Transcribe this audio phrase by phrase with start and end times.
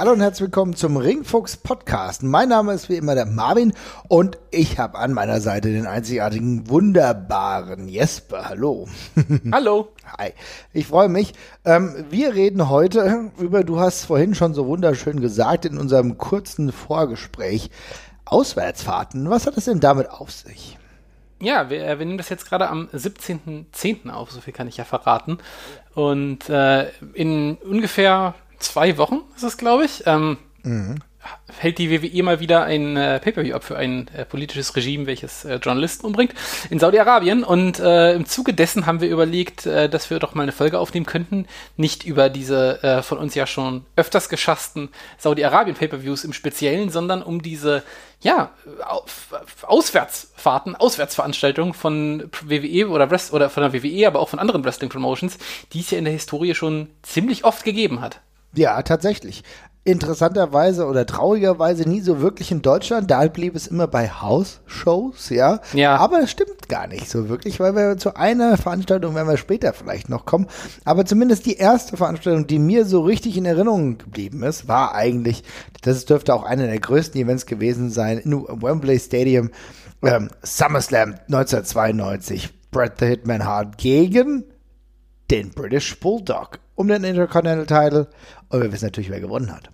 [0.00, 2.22] Hallo und herzlich willkommen zum Ringfuchs Podcast.
[2.22, 3.74] Mein Name ist wie immer der Marvin
[4.08, 8.48] und ich habe an meiner Seite den einzigartigen, wunderbaren Jesper.
[8.48, 8.88] Hallo.
[9.52, 9.92] Hallo.
[10.16, 10.32] Hi.
[10.72, 11.34] Ich freue mich.
[11.66, 16.72] Ähm, wir reden heute über, du hast vorhin schon so wunderschön gesagt in unserem kurzen
[16.72, 17.70] Vorgespräch,
[18.24, 19.28] Auswärtsfahrten.
[19.28, 20.78] Was hat es denn damit auf sich?
[21.42, 24.08] Ja, wir, äh, wir nehmen das jetzt gerade am 17.10.
[24.08, 25.36] auf, so viel kann ich ja verraten.
[25.94, 30.38] Und äh, in ungefähr zwei Wochen ist es, glaube ich, ähm,
[31.58, 35.44] hält die WWE mal wieder ein äh, Pay-Per-View ab für ein äh, politisches Regime, welches
[35.44, 36.32] äh, Journalisten umbringt
[36.70, 37.44] in Saudi-Arabien.
[37.44, 40.78] Und äh, im Zuge dessen haben wir überlegt, äh, dass wir doch mal eine Folge
[40.78, 41.46] aufnehmen könnten.
[41.76, 44.88] Nicht über diese äh, von uns ja schon öfters geschassten
[45.18, 47.82] Saudi-Arabien-Pay-Per-Views im Speziellen, sondern um diese
[48.22, 48.50] ja,
[48.86, 49.04] Au-
[49.66, 55.38] Auswärtsfahrten, Auswärtsveranstaltungen von WWE oder, Wrest oder von der WWE, aber auch von anderen Wrestling-Promotions,
[55.72, 58.20] die es ja in der Historie schon ziemlich oft gegeben hat.
[58.54, 59.44] Ja, tatsächlich.
[59.82, 63.10] Interessanterweise oder traurigerweise nie so wirklich in Deutschland.
[63.10, 65.60] Da blieb es immer bei House-Shows, ja.
[65.72, 65.96] Ja.
[65.96, 69.72] Aber es stimmt gar nicht so wirklich, weil wir zu einer Veranstaltung werden wir später
[69.72, 70.48] vielleicht noch kommen.
[70.84, 75.44] Aber zumindest die erste Veranstaltung, die mir so richtig in Erinnerung geblieben ist, war eigentlich,
[75.80, 79.50] das dürfte auch einer der größten Events gewesen sein, in Wembley Stadium,
[80.02, 82.50] ähm, SummerSlam 1992.
[82.70, 84.44] Bret the Hitman Hart gegen
[85.30, 88.08] den British Bulldog um den Intercontinental Title.
[88.48, 89.70] Und wir wissen natürlich, wer gewonnen hat.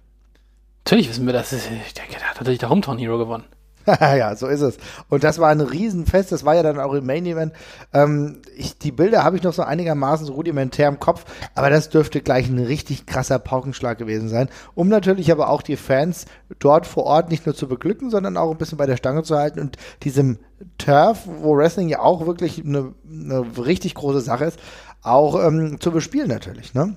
[0.85, 1.53] Natürlich wissen wir das.
[1.53, 3.45] Ich denke, da hat natürlich der Hometown Hero gewonnen.
[4.01, 4.79] ja, so ist es.
[5.09, 6.33] Und das war ein Riesenfest.
[6.33, 7.53] Das war ja dann auch im Main Event.
[7.93, 11.89] Ähm, ich, die Bilder habe ich noch so einigermaßen so rudimentär im Kopf, aber das
[11.89, 16.27] dürfte gleich ein richtig krasser Paukenschlag gewesen sein, um natürlich aber auch die Fans
[16.59, 19.37] dort vor Ort nicht nur zu beglücken, sondern auch ein bisschen bei der Stange zu
[19.37, 20.39] halten und diesem
[20.79, 24.59] Turf, wo Wrestling ja auch wirklich eine, eine richtig große Sache ist,
[25.03, 26.97] auch ähm, zu bespielen natürlich, ne?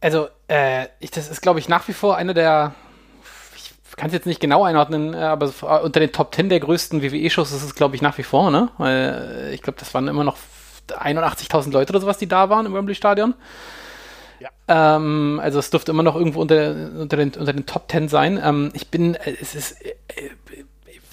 [0.00, 2.74] Also, äh, ich, das ist, glaube ich, nach wie vor einer der.
[3.56, 6.60] Ich kann es jetzt nicht genau einordnen, äh, aber äh, unter den Top 10 der
[6.60, 8.70] größten WWE-Shows ist es, glaube ich, nach wie vor, ne?
[8.76, 10.36] Weil äh, ich glaube, das waren immer noch
[10.88, 13.34] 81.000 Leute oder sowas, die da waren im Wembley-Stadion.
[14.40, 14.48] Ja.
[14.96, 18.38] Ähm, also es dürfte immer noch irgendwo unter, unter, den, unter den Top 10 sein.
[18.42, 19.76] Ähm, ich bin, es ist,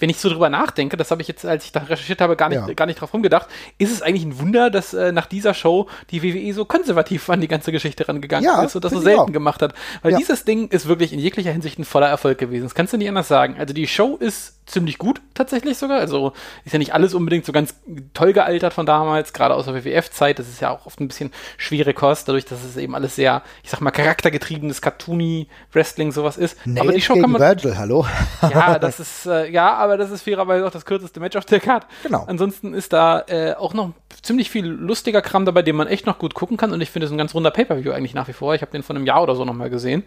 [0.02, 2.48] wenn ich so drüber nachdenke, das habe ich jetzt, als ich da recherchiert habe, gar
[2.48, 2.74] nicht, Ja.
[2.74, 3.46] gar nicht drauf rumgedacht,
[3.78, 7.40] ist es eigentlich ein Wunder, dass äh, nach dieser Show die WWE so konservativ an
[7.40, 9.32] die ganze Geschichte rangegangen Ja, ist und das so selten auch.
[9.32, 9.74] gemacht hat.
[10.02, 10.18] Weil Ja.
[10.18, 12.64] dieses Ding ist wirklich in jeglicher Hinsicht ein voller Erfolg gewesen.
[12.64, 13.56] Das kannst du nicht anders sagen.
[13.58, 15.98] Also die Show ist ziemlich gut tatsächlich sogar.
[15.98, 16.32] Also
[16.64, 17.74] ist ja nicht alles unbedingt so ganz
[18.14, 20.38] toll gealtert von damals, gerade aus der WWF-Zeit.
[20.38, 23.42] Das ist ja auch oft ein bisschen schwere Kost, dadurch, dass es eben alles sehr,
[23.62, 26.56] ich sag mal, charaktergetriebenes Cartoony Wrestling sowas ist.
[26.64, 28.06] aber Nails die Show kann man Virgil, hallo?
[28.42, 31.60] ja, das ist, äh, ja, aber das ist fairerweise auch das kürzeste Match auf der
[31.60, 31.86] Card.
[32.02, 32.24] Genau.
[32.26, 36.18] Ansonsten ist da äh, auch noch ziemlich viel lustiger Kram dabei, den man echt noch
[36.18, 36.72] gut gucken kann.
[36.72, 38.54] Und ich finde es ein ganz runder Pay-Per-View eigentlich nach wie vor.
[38.54, 40.04] Ich habe den vor einem Jahr oder so nochmal gesehen.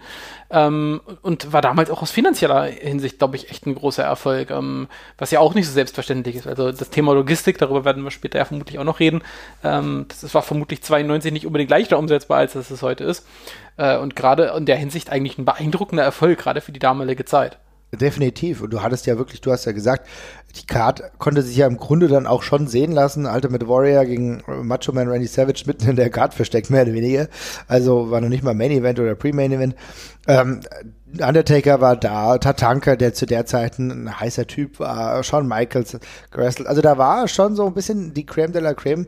[0.50, 4.45] Ähm, und war damals auch aus finanzieller Hinsicht, glaube ich, echt ein großer Erfolg.
[4.52, 6.48] Ähm, was ja auch nicht so selbstverständlich ist.
[6.48, 9.22] Also das Thema Logistik, darüber werden wir später ja vermutlich auch noch reden.
[9.64, 13.26] Ähm, das war vermutlich 92 nicht unbedingt leichter umsetzbar, als es es heute ist.
[13.78, 17.58] Äh, und gerade in der Hinsicht eigentlich ein beeindruckender Erfolg, gerade für die damalige Zeit.
[17.96, 18.62] Definitiv.
[18.62, 20.08] Und du hattest ja wirklich, du hast ja gesagt,
[20.56, 23.26] die Card konnte sich ja im Grunde dann auch schon sehen lassen.
[23.26, 27.28] Ultimate Warrior gegen Macho Man Randy Savage mitten in der Card versteckt, mehr oder weniger.
[27.68, 29.76] Also war noch nicht mal Main Event oder Pre-Main Event.
[30.28, 30.62] Ähm,
[31.20, 35.98] Undertaker war da, Tatanka, der zu der Zeit ein heißer Typ war, Shawn Michaels
[36.32, 36.68] gewrestelt.
[36.68, 39.08] Also da war schon so ein bisschen die Creme de la Creme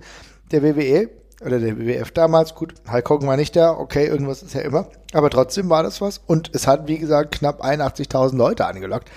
[0.52, 1.10] der WWE
[1.42, 2.56] oder der WWF damals.
[2.56, 4.88] Gut, Hulk Hogan war nicht da, okay, irgendwas ist ja immer.
[5.14, 6.20] Aber trotzdem war das was.
[6.26, 9.10] Und es hat, wie gesagt, knapp 81.000 Leute angelockt.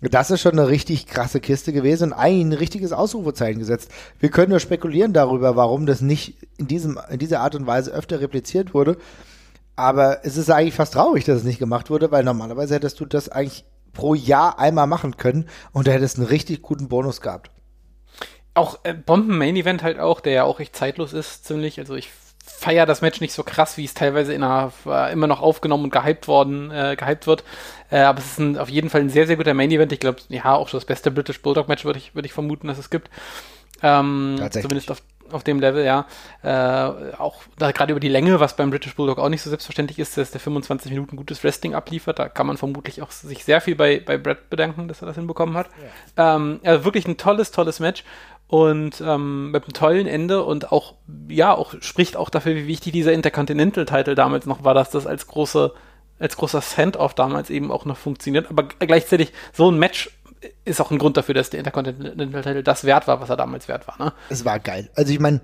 [0.00, 3.90] Das ist schon eine richtig krasse Kiste gewesen und ein richtiges Ausrufezeichen gesetzt.
[4.20, 7.90] Wir können nur spekulieren darüber, warum das nicht in, diesem, in dieser Art und Weise
[7.90, 8.96] öfter repliziert wurde.
[9.76, 13.06] Aber es ist eigentlich fast traurig, dass es nicht gemacht wurde, weil normalerweise hättest du
[13.06, 17.50] das eigentlich pro Jahr einmal machen können und du hättest einen richtig guten Bonus gehabt.
[18.54, 21.78] Auch äh, Bomben-Main-Event halt auch, der ja auch echt zeitlos ist, ziemlich.
[21.78, 22.10] Also ich
[22.46, 25.84] feiere das Match nicht so krass, wie es teilweise in einer, äh, immer noch aufgenommen
[25.84, 27.42] und gehypt worden, äh, gehypt wird.
[27.90, 29.92] Äh, aber es ist ein, auf jeden Fall ein sehr, sehr guter Main-Event.
[29.92, 32.78] Ich glaube, ja, auch schon das beste British Bulldog-Match würde ich, würde ich vermuten, dass
[32.78, 33.10] es gibt.
[33.82, 34.62] Ähm, Tatsächlich.
[34.62, 36.06] zumindest auf, auf dem Level, ja.
[36.42, 39.98] Äh, auch da gerade über die Länge, was beim British Bulldog auch nicht so selbstverständlich
[39.98, 42.18] ist, dass der 25 Minuten gutes Wrestling abliefert.
[42.18, 45.16] Da kann man vermutlich auch sich sehr viel bei, bei Brett bedanken, dass er das
[45.16, 45.68] hinbekommen hat.
[46.16, 48.04] Ähm, also wirklich ein tolles, tolles Match.
[48.54, 50.94] Und ähm, mit einem tollen Ende und auch,
[51.26, 55.26] ja, auch spricht auch dafür, wie wichtig dieser Intercontinental-Title damals noch war, dass das als
[55.26, 55.72] große,
[56.20, 58.48] als großer Send-Off damals eben auch noch funktioniert.
[58.50, 60.08] Aber gleichzeitig so ein Match
[60.64, 63.88] ist auch ein Grund dafür, dass der Intercontinental-Title das wert war, was er damals wert
[63.88, 63.98] war.
[63.98, 64.12] Ne?
[64.28, 64.88] Es war geil.
[64.94, 65.40] Also ich meine,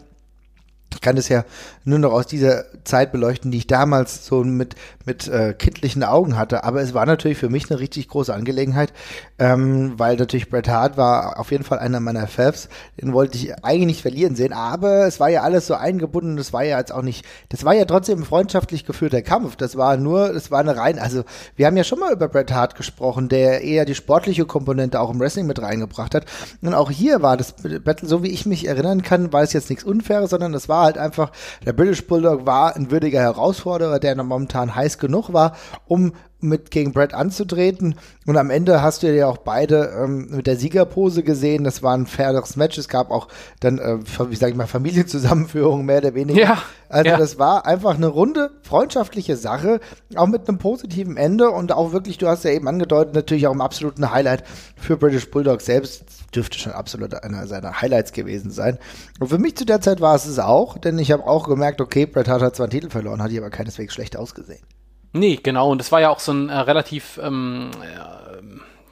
[0.92, 1.44] ich kann das ja
[1.84, 4.74] nur noch aus dieser Zeit beleuchten, die ich damals so mit,
[5.06, 6.64] mit äh, kindlichen Augen hatte.
[6.64, 8.92] Aber es war natürlich für mich eine richtig große Angelegenheit,
[9.38, 12.68] ähm, weil natürlich Bret Hart war auf jeden Fall einer meiner Favs.
[13.00, 14.52] Den wollte ich eigentlich nicht verlieren sehen.
[14.52, 16.36] Aber es war ja alles so eingebunden.
[16.36, 19.56] Das war ja jetzt auch nicht, das war ja trotzdem ein freundschaftlich geführter Kampf.
[19.56, 21.24] Das war nur, das war eine rein, also
[21.56, 25.10] wir haben ja schon mal über Bret Hart gesprochen, der eher die sportliche Komponente auch
[25.10, 26.26] im Wrestling mit reingebracht hat.
[26.60, 27.54] Und auch hier war das
[27.84, 30.79] Battle, so wie ich mich erinnern kann, war es jetzt nichts Unfaires, sondern das war
[30.82, 31.30] halt einfach,
[31.64, 35.56] der British Bulldog war ein würdiger Herausforderer, der momentan heiß genug war,
[35.86, 37.94] um mit gegen Brett anzutreten.
[38.26, 41.64] Und am Ende hast du ja auch beide ähm, mit der Siegerpose gesehen.
[41.64, 42.78] Das war ein faires Match.
[42.78, 43.28] Es gab auch
[43.60, 43.98] dann, äh,
[44.28, 46.40] wie sag ich mal, Familienzusammenführung mehr oder weniger.
[46.40, 46.58] Ja,
[46.88, 47.16] also ja.
[47.16, 49.80] das war einfach eine runde, freundschaftliche Sache,
[50.16, 53.52] auch mit einem positiven Ende und auch wirklich, du hast ja eben angedeutet, natürlich auch
[53.52, 54.44] im absoluten Highlight
[54.76, 56.04] für British Bulldog selbst.
[56.34, 58.78] Dürfte schon absolut einer seiner Highlights gewesen sein.
[59.18, 61.80] Und für mich zu der Zeit war es es auch, denn ich habe auch gemerkt,
[61.80, 64.60] okay, Bret Hart hat zwar einen Titel verloren, hat ich aber keineswegs schlecht ausgesehen.
[65.12, 65.70] Nee, genau.
[65.70, 67.98] Und das war ja auch so ein äh, relativ ähm, äh,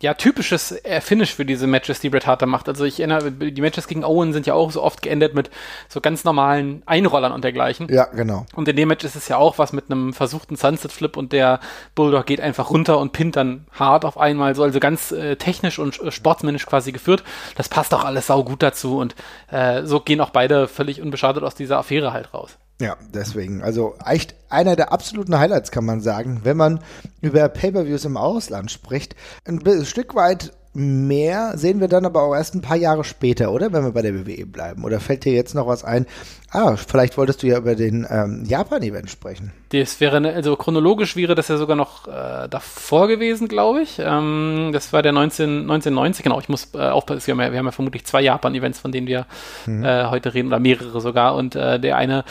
[0.00, 2.69] ja, typisches äh, Finish für diese Matches, die Bret Hart da macht.
[2.69, 5.50] Also ich erinnere, die Matches gegen Owen sind ja auch so oft geendet mit
[5.88, 7.88] so ganz normalen Einrollern und dergleichen.
[7.91, 8.47] Ja, genau.
[8.55, 11.32] Und in dem Match ist es ja auch was mit einem versuchten Sunset Flip und
[11.32, 11.61] der
[11.94, 15.79] Bulldog geht einfach runter und pinnt dann hart auf einmal, so also ganz äh, technisch
[15.79, 17.25] und äh, sportsmännisch quasi geführt.
[17.56, 19.15] Das passt auch alles sau gut dazu und
[19.50, 22.56] äh, so gehen auch beide völlig unbeschadet aus dieser Affäre halt raus.
[22.80, 23.62] Ja, deswegen.
[23.62, 26.80] Also echt einer der absoluten Highlights kann man sagen, wenn man
[27.20, 29.16] über Pay-per-Views im Ausland spricht.
[29.44, 33.72] Ein Stück weit mehr sehen wir dann aber auch erst ein paar Jahre später, oder?
[33.72, 34.84] Wenn wir bei der WWE bleiben.
[34.84, 36.06] Oder fällt dir jetzt noch was ein?
[36.50, 39.52] Ah, vielleicht wolltest du ja über den ähm, Japan-Event sprechen.
[39.69, 43.98] Das wäre, also chronologisch wäre das ja sogar noch äh, davor gewesen, glaube ich.
[43.98, 46.40] Ähm, das war der 19, 1990, genau.
[46.40, 49.06] Ich muss äh, aufpassen, wir haben, ja, wir haben ja vermutlich zwei Japan-Events, von denen
[49.06, 49.26] wir
[49.66, 49.84] mhm.
[49.84, 51.34] äh, heute reden, oder mehrere sogar.
[51.34, 52.24] Und äh, der eine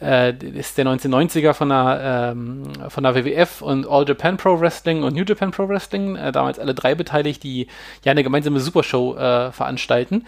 [0.00, 5.02] äh, ist der 1990er von der, ähm, von der WWF und All Japan Pro Wrestling
[5.02, 6.14] und New Japan Pro Wrestling.
[6.14, 7.66] Äh, damals alle drei beteiligt, die
[8.02, 10.24] ja eine gemeinsame Supershow äh, veranstalten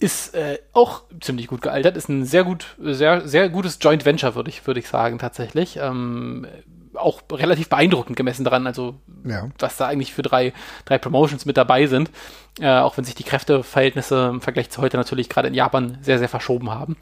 [0.00, 4.34] ist äh, auch ziemlich gut gealtert, ist ein sehr gut, sehr, sehr gutes Joint Venture,
[4.34, 5.76] würde ich, würde ich sagen, tatsächlich.
[5.76, 6.46] Ähm,
[6.94, 9.48] auch relativ beeindruckend gemessen daran, also ja.
[9.58, 10.52] was da eigentlich für drei,
[10.84, 12.10] drei Promotions mit dabei sind,
[12.60, 16.18] äh, auch wenn sich die Kräfteverhältnisse im Vergleich zu heute natürlich gerade in Japan sehr,
[16.18, 16.96] sehr verschoben haben.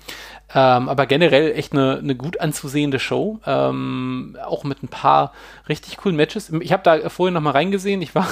[0.55, 5.33] Ähm, aber generell echt eine, eine gut anzusehende Show, ähm, auch mit ein paar
[5.69, 6.51] richtig coolen Matches.
[6.61, 8.29] Ich habe da vorhin noch mal reingesehen, ich war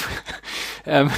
[0.86, 1.10] ähm,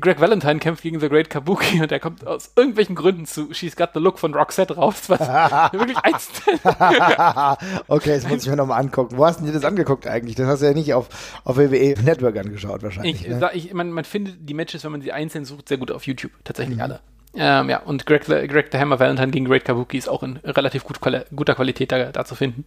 [0.00, 3.74] Greg Valentine kämpft gegen The Great Kabuki und er kommt aus irgendwelchen Gründen zu She's
[3.74, 5.20] Got the Look von Roxette raus, was
[5.72, 6.30] wirklich eins.
[7.88, 9.18] okay, jetzt muss ich mir nochmal angucken.
[9.18, 10.36] Wo hast du dir das angeguckt eigentlich?
[10.36, 11.08] Das hast du ja nicht auf,
[11.44, 13.26] auf WWE Network angeschaut wahrscheinlich.
[13.26, 13.50] Ich, ne?
[13.52, 16.32] ich, man, man findet die Matches, wenn man sie einzeln sucht, sehr gut auf YouTube.
[16.44, 16.82] Tatsächlich mhm.
[16.82, 17.00] alle.
[17.36, 20.84] Ähm, ja, und Greg, Greg the Hammer Valentine gegen Great Kabuki ist auch in relativ
[20.84, 21.00] gut,
[21.34, 22.64] guter Qualität da, da zu finden.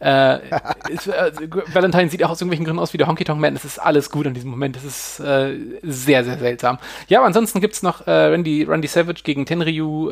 [0.00, 0.38] Äh,
[0.88, 1.30] ist, äh,
[1.72, 3.54] Valentine sieht auch aus irgendwelchen Gründen aus wie der Honky Tonk Man.
[3.54, 4.74] Das ist alles gut in diesem Moment.
[4.74, 6.78] Das ist äh, sehr, sehr seltsam.
[7.06, 10.10] Ja, aber ansonsten gibt's noch äh, Randy, Randy Savage gegen Tenryu.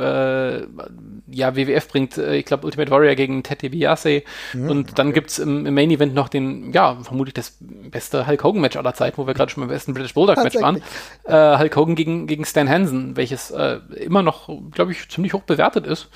[1.31, 4.23] Ja, WWF bringt, äh, ich glaube, Ultimate Warrior gegen Ted DiBiase.
[4.55, 5.15] Mhm, und dann okay.
[5.15, 8.95] gibt's im, im, Main Event noch den, ja, vermutlich das beste Hulk Hogan Match aller
[8.95, 10.83] Zeiten, wo wir gerade schon beim besten British Bulldog Match waren.
[11.25, 15.43] Äh, Hulk Hogan gegen, gegen Stan Hansen, welches äh, immer noch, glaube ich, ziemlich hoch
[15.43, 16.09] bewertet ist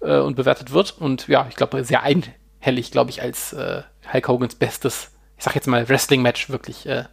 [0.00, 0.96] äh, und bewertet wird.
[0.98, 5.54] Und ja, ich glaube, sehr einhellig, glaube ich, als äh, Hulk Hogans bestes, ich sag
[5.54, 7.04] jetzt mal, Wrestling-Match wirklich äh,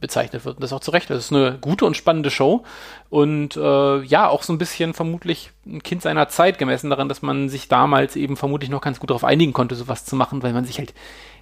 [0.00, 0.56] bezeichnet wird.
[0.56, 1.10] Und das auch zu Recht.
[1.10, 2.64] Das ist eine gute und spannende Show.
[3.10, 7.22] Und äh, ja, auch so ein bisschen vermutlich ein Kind seiner Zeit gemessen daran, dass
[7.22, 10.52] man sich damals eben vermutlich noch ganz gut darauf einigen konnte, sowas zu machen, weil
[10.52, 10.94] man sich halt,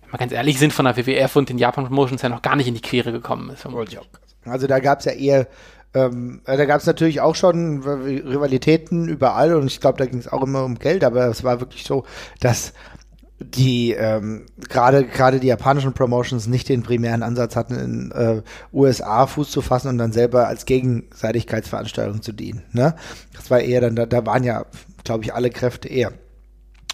[0.02, 2.56] wenn wir ganz ehrlich sind, von der WWF und den Japan Promotions ja noch gar
[2.56, 3.66] nicht in die Quere gekommen ist.
[4.44, 5.46] Also da gab es ja eher
[5.94, 10.18] ähm, äh, da gab es natürlich auch schon Rivalitäten überall und ich glaube, da ging
[10.18, 12.04] es auch immer um Geld, aber es war wirklich so,
[12.40, 12.72] dass
[13.44, 19.26] die ähm, gerade gerade die japanischen Promotions nicht den primären Ansatz hatten, in äh, USA
[19.26, 22.62] Fuß zu fassen und dann selber als Gegenseitigkeitsveranstaltung zu dienen.
[22.72, 22.94] Ne?
[23.34, 24.66] Das war eher dann, da, da waren ja,
[25.04, 26.12] glaube ich, alle Kräfte eher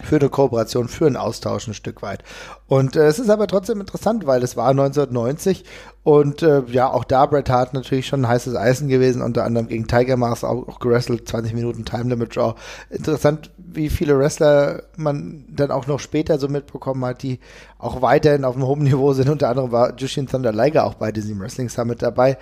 [0.02, 2.22] für eine Kooperation, für einen Austausch ein Stück weit.
[2.66, 5.64] Und äh, es ist aber trotzdem interessant, weil es war 1990
[6.04, 9.68] und äh, ja, auch da Bret Hart natürlich schon ein heißes Eisen gewesen, unter anderem
[9.68, 12.54] gegen Tiger Mask auch, auch gerestelt, 20 Minuten Time Limit Draw.
[12.90, 17.38] Interessant, wie viele Wrestler man dann auch noch später so mitbekommen hat, die
[17.78, 19.28] auch weiterhin auf einem hohen Niveau sind.
[19.28, 22.38] Unter anderem war Jushin Thunder Liger auch bei diesem Wrestling Summit dabei.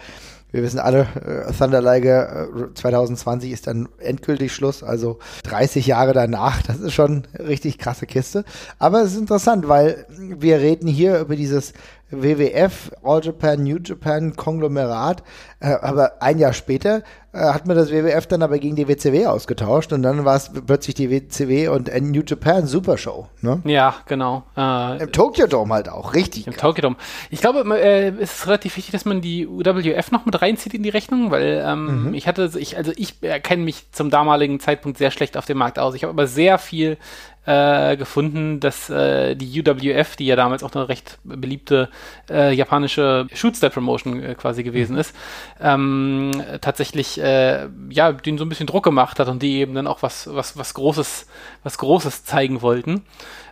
[0.52, 6.12] wir wissen alle, äh, Thunder Liger äh, 2020 ist dann endgültig Schluss, also 30 Jahre
[6.12, 8.45] danach, das ist schon richtig krasse Kiste.
[8.78, 11.73] Aber es ist interessant, weil wir reden hier über dieses
[12.10, 15.22] WWF, All Japan, New Japan Konglomerat.
[15.58, 19.26] Äh, aber ein Jahr später äh, hat man das WWF dann aber gegen die WCW
[19.26, 23.28] ausgetauscht und dann war es plötzlich die WCW und New Japan Super Show.
[23.40, 23.60] Ne?
[23.64, 24.44] Ja, genau.
[24.56, 26.46] Äh, Im Tokyo Dome halt auch, richtig.
[26.46, 26.56] Im.
[26.56, 26.96] Tokyo Dome.
[27.30, 30.82] Ich glaube, äh, es ist relativ wichtig, dass man die UWF noch mit reinzieht in
[30.82, 32.14] die Rechnung, weil ähm, mhm.
[32.14, 35.78] ich hatte, ich, also ich kenne mich zum damaligen Zeitpunkt sehr schlecht auf dem Markt
[35.78, 35.94] aus.
[35.94, 36.98] Ich habe aber sehr viel
[37.46, 41.88] äh, gefunden, dass äh, die UWF, die ja damals auch eine recht beliebte
[42.28, 45.00] äh, japanische Shootstep-Promotion äh, quasi gewesen mhm.
[45.00, 45.16] ist,
[45.60, 49.86] ähm, tatsächlich äh, ja, den so ein bisschen Druck gemacht hat und die eben dann
[49.86, 51.28] auch was, was, was Großes,
[51.62, 53.04] was Großes zeigen wollten.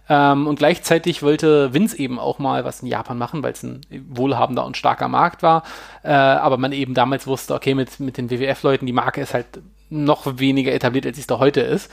[0.09, 3.81] Ähm, und gleichzeitig wollte Vince eben auch mal was in Japan machen, weil es ein
[4.09, 5.63] wohlhabender und starker Markt war.
[6.03, 9.47] Äh, aber man eben damals wusste, okay, mit, mit den WWF-Leuten, die Marke ist halt
[9.89, 11.91] noch weniger etabliert, als es da heute ist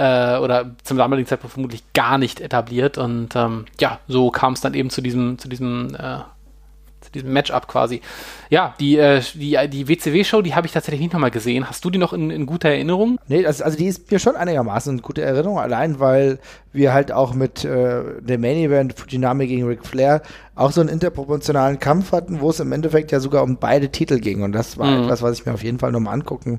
[0.00, 2.96] äh, oder zum damaligen Zeitpunkt vermutlich gar nicht etabliert.
[2.96, 6.20] Und ähm, ja, so kam es dann eben zu diesem, zu diesem, äh,
[7.02, 8.00] zu diesem Matchup quasi.
[8.48, 11.68] Ja, die, äh, die, die WCW-Show, die habe ich tatsächlich nicht nochmal gesehen.
[11.68, 13.18] Hast du die noch in, in guter Erinnerung?
[13.28, 16.38] Nee, das, also die ist mir schon einigermaßen in guter Erinnerung, allein weil
[16.72, 20.22] wir halt auch mit äh, dem Main Event Fujinami gegen Ric Flair
[20.54, 24.18] auch so einen interproportionalen Kampf hatten, wo es im Endeffekt ja sogar um beide Titel
[24.18, 24.42] ging.
[24.42, 25.04] Und das war mhm.
[25.04, 26.58] etwas, was ich mir auf jeden Fall nochmal angucken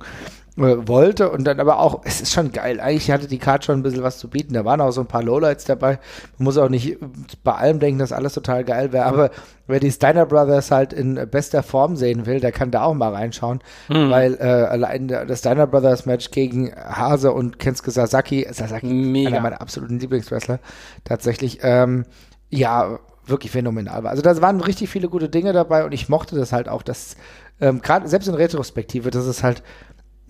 [0.57, 2.81] wollte und dann aber auch, es ist schon geil.
[2.81, 4.53] Eigentlich hatte die Karte schon ein bisschen was zu bieten.
[4.53, 5.99] Da waren auch so ein paar Lowlights dabei.
[6.37, 6.97] Man muss auch nicht
[7.43, 9.31] bei allem denken, dass alles total geil wäre, aber
[9.67, 13.13] wer die Steiner Brothers halt in bester Form sehen will, der kann da auch mal
[13.13, 14.09] reinschauen, mhm.
[14.09, 19.29] weil äh, allein das Steiner Brothers Match gegen Hase und Kensuke Sasaki, Sasaki, Mega.
[19.29, 20.59] einer meiner absoluten Lieblingswrestler,
[21.05, 22.05] tatsächlich, ähm,
[22.49, 24.11] ja, wirklich phänomenal war.
[24.11, 27.15] Also da waren richtig viele gute Dinge dabei und ich mochte das halt auch, dass
[27.61, 29.61] ähm, gerade selbst in Retrospektive, dass es halt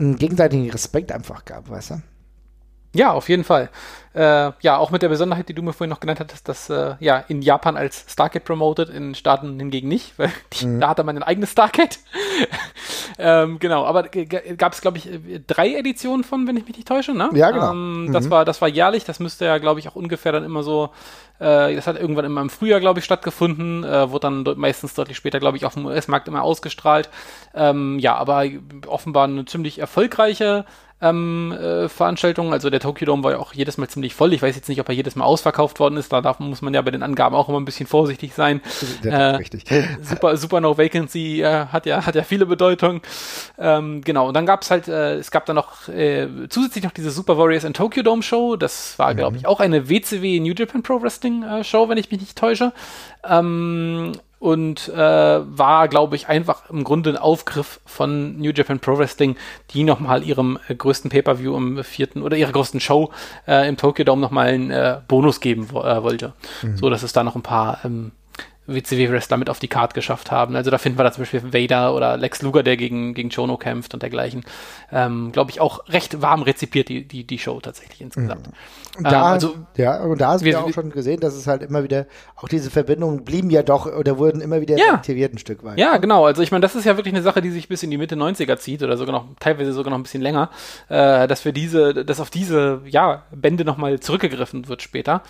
[0.01, 2.01] einen gegenseitigen Respekt einfach gab, weißt du?
[2.93, 3.70] Ja, auf jeden Fall.
[4.13, 6.96] Äh, ja, auch mit der Besonderheit, die du mir vorhin noch genannt hattest, dass äh,
[7.00, 10.81] ja in Japan als Stargate promoted, in Staaten hingegen nicht, weil die, mhm.
[10.81, 12.00] da hatte man ein eigenes Stargate.
[13.17, 15.09] Ähm, genau, aber gab es, glaube ich,
[15.47, 17.29] drei Editionen von, wenn ich mich nicht täusche, ne?
[17.33, 17.71] Ja, genau.
[17.71, 18.13] Ähm, mhm.
[18.13, 20.89] Das war, das war jährlich, das müsste ja, glaube ich, auch ungefähr dann immer so,
[21.39, 25.17] äh, das hat irgendwann immer im Frühjahr, glaube ich, stattgefunden, äh, wurde dann meistens deutlich
[25.17, 27.09] später, glaube ich, auf dem US-Markt immer ausgestrahlt.
[27.53, 28.45] Ähm, ja, aber
[28.87, 30.65] offenbar eine ziemlich erfolgreiche
[31.01, 32.53] ähm, äh, Veranstaltungen.
[32.53, 34.34] Also der Tokyo Dome war ja auch jedes Mal ziemlich voll.
[34.34, 36.13] Ich weiß jetzt nicht, ob er jedes Mal ausverkauft worden ist.
[36.13, 38.62] Da darf, muss man ja bei den Angaben auch immer ein bisschen vorsichtig sein.
[39.03, 39.65] Äh, richtig.
[40.01, 43.01] Super, Super No Vacancy äh, hat ja hat ja viele Bedeutungen.
[43.58, 44.27] Ähm, genau.
[44.27, 47.38] Und dann gab es halt, äh, es gab dann noch äh, zusätzlich noch diese Super
[47.38, 48.58] Warriors in Tokyo Dome Show.
[48.58, 49.38] Das war, glaube mhm.
[49.39, 52.74] ich, auch eine WCW New Japan Pro Wrestling äh, Show, wenn ich mich nicht täusche.
[53.27, 58.98] Ähm, und äh, war, glaube ich, einfach im Grunde ein Aufgriff von New Japan Pro
[58.98, 59.36] Wrestling,
[59.69, 63.12] die nochmal ihrem äh, größten Pay-Per-View im vierten oder ihrer größten Show
[63.48, 66.33] äh, im Tokyo Dome nochmal einen äh, Bonus geben äh, wollte.
[66.63, 66.75] Mhm.
[66.75, 68.13] So dass es da noch ein paar ähm,
[68.73, 70.55] WCW-Wrestler mit auf die Card geschafft haben.
[70.55, 73.57] Also da finden wir da zum Beispiel Vader oder Lex Luger, der gegen, gegen Chono
[73.57, 74.43] kämpft und dergleichen.
[74.91, 78.47] Ähm, Glaube ich auch recht warm rezipiert, die, die, die Show tatsächlich insgesamt.
[78.47, 79.03] Mhm.
[79.03, 81.83] Da, ähm, also, ja, und da hast du auch schon gesehen, dass es halt immer
[81.83, 84.95] wieder, auch diese Verbindungen blieben ja doch oder wurden immer wieder ja.
[84.95, 85.77] aktiviert ein Stück weit.
[85.77, 86.25] Ja, genau.
[86.25, 88.15] Also ich meine, das ist ja wirklich eine Sache, die sich bis in die Mitte
[88.15, 90.49] 90er zieht oder sogar noch, teilweise sogar noch ein bisschen länger,
[90.89, 95.23] äh, dass wir diese, dass auf diese, ja, Bände nochmal zurückgegriffen wird später.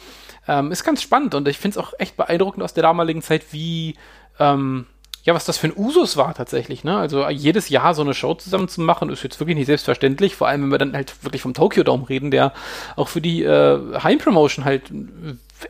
[0.48, 3.46] Ähm, ist ganz spannend und ich finde es auch echt beeindruckend aus der damaligen Zeit,
[3.52, 3.96] wie,
[4.40, 4.88] ähm,
[5.24, 6.98] ja, was das für ein Usus war tatsächlich, ne?
[6.98, 10.48] Also jedes Jahr so eine Show zusammen zu machen, ist jetzt wirklich nicht selbstverständlich, vor
[10.48, 12.54] allem wenn wir dann halt wirklich vom Tokyo Dome reden, der
[12.96, 14.92] auch für die äh, Heimpromotion halt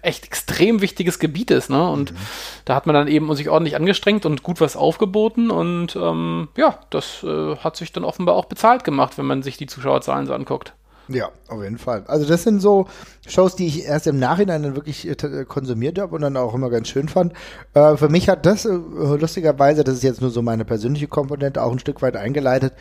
[0.03, 1.89] echt extrem wichtiges Gebiet ist, ne?
[1.89, 2.17] Und mhm.
[2.63, 6.79] da hat man dann eben sich ordentlich angestrengt und gut was aufgeboten und ähm, ja,
[6.89, 10.33] das äh, hat sich dann offenbar auch bezahlt gemacht, wenn man sich die Zuschauerzahlen so
[10.33, 10.73] anguckt.
[11.13, 12.03] Ja, auf jeden Fall.
[12.07, 12.87] Also das sind so
[13.27, 16.69] Shows, die ich erst im Nachhinein dann wirklich äh, konsumiert habe und dann auch immer
[16.69, 17.33] ganz schön fand.
[17.73, 21.61] Äh, für mich hat das äh, lustigerweise, das ist jetzt nur so meine persönliche Komponente,
[21.61, 22.73] auch ein Stück weit eingeleitet,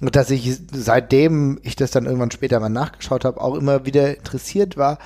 [0.00, 4.76] dass ich seitdem ich das dann irgendwann später mal nachgeschaut habe, auch immer wieder interessiert
[4.76, 4.98] war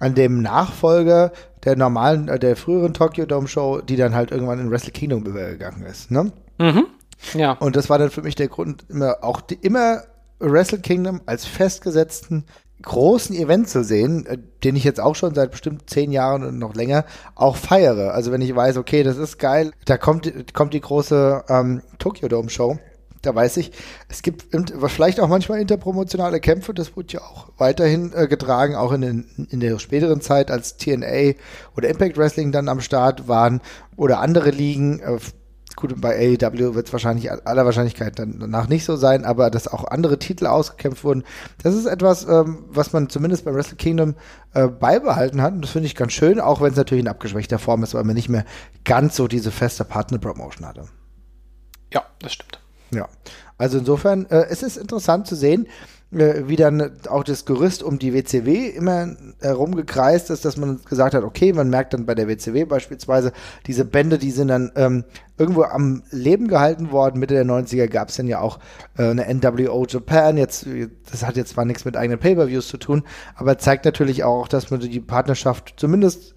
[0.00, 1.32] an dem Nachfolger
[1.64, 5.24] der normalen, äh, der früheren Tokyo Dome Show, die dann halt irgendwann in Wrestle Kingdom
[5.24, 6.10] übergegangen ist.
[6.10, 6.32] Ne?
[6.58, 6.86] Mhm.
[7.34, 7.52] Ja.
[7.52, 10.02] Und das war dann für mich der Grund, immer auch die, immer
[10.38, 12.44] Wrestle Kingdom als festgesetzten
[12.82, 16.58] großen Event zu sehen, äh, den ich jetzt auch schon seit bestimmt zehn Jahren und
[16.58, 17.04] noch länger
[17.34, 18.14] auch feiere.
[18.14, 22.28] Also wenn ich weiß, okay, das ist geil, da kommt, kommt die große ähm, Tokyo
[22.28, 22.78] Dome Show.
[23.22, 23.72] Da weiß ich,
[24.08, 24.46] es gibt
[24.86, 29.48] vielleicht auch manchmal interpromotionale Kämpfe, das wurde ja auch weiterhin äh, getragen, auch in, den,
[29.50, 31.32] in der späteren Zeit, als TNA
[31.76, 33.60] oder Impact Wrestling dann am Start waren
[33.96, 35.00] oder andere Ligen.
[35.00, 35.18] Äh,
[35.78, 39.68] Gut, bei AEW wird es wahrscheinlich aller Wahrscheinlichkeit dann danach nicht so sein, aber dass
[39.68, 41.22] auch andere Titel ausgekämpft wurden,
[41.62, 44.16] das ist etwas, ähm, was man zumindest beim Wrestle Kingdom
[44.54, 45.52] äh, beibehalten hat.
[45.52, 48.02] Und das finde ich ganz schön, auch wenn es natürlich in abgeschwächter Form ist, weil
[48.02, 48.44] man nicht mehr
[48.84, 50.86] ganz so diese feste Partner-Promotion hatte.
[51.94, 52.58] Ja, das stimmt.
[52.90, 53.08] Ja,
[53.56, 55.68] also insofern, äh, es ist interessant zu sehen,
[56.10, 61.14] äh, wie dann auch das Gerüst um die WCW immer herumgekreist ist, dass man gesagt
[61.14, 63.32] hat, okay, man merkt dann bei der WCW beispielsweise,
[63.66, 65.04] diese Bände, die sind dann ähm,
[65.36, 67.20] irgendwo am Leben gehalten worden.
[67.20, 68.58] Mitte der 90er gab es dann ja auch
[68.96, 70.36] äh, eine NWO Japan.
[70.36, 70.66] Jetzt,
[71.10, 73.02] das hat jetzt zwar nichts mit eigenen Pay-Per-Views zu tun,
[73.36, 76.34] aber zeigt natürlich auch, dass man die Partnerschaft zumindest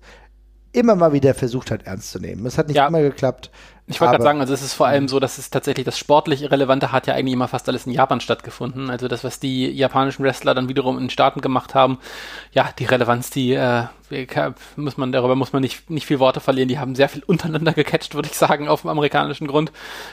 [0.73, 2.45] immer mal wieder versucht hat, ernst zu nehmen.
[2.45, 2.87] Es hat nicht ja.
[2.87, 3.51] immer geklappt.
[3.87, 6.49] Ich wollte gerade sagen, also es ist vor allem so, dass es tatsächlich das sportlich
[6.49, 8.89] Relevante hat ja eigentlich immer fast alles in Japan stattgefunden.
[8.89, 11.97] Also das, was die japanischen Wrestler dann wiederum in den Staaten gemacht haben,
[12.53, 13.85] ja, die Relevanz, die äh,
[14.77, 16.69] muss man, darüber muss man nicht, nicht viel Worte verlieren.
[16.69, 19.71] Die haben sehr viel untereinander gecatcht, würde ich sagen, auf dem amerikanischen Grund.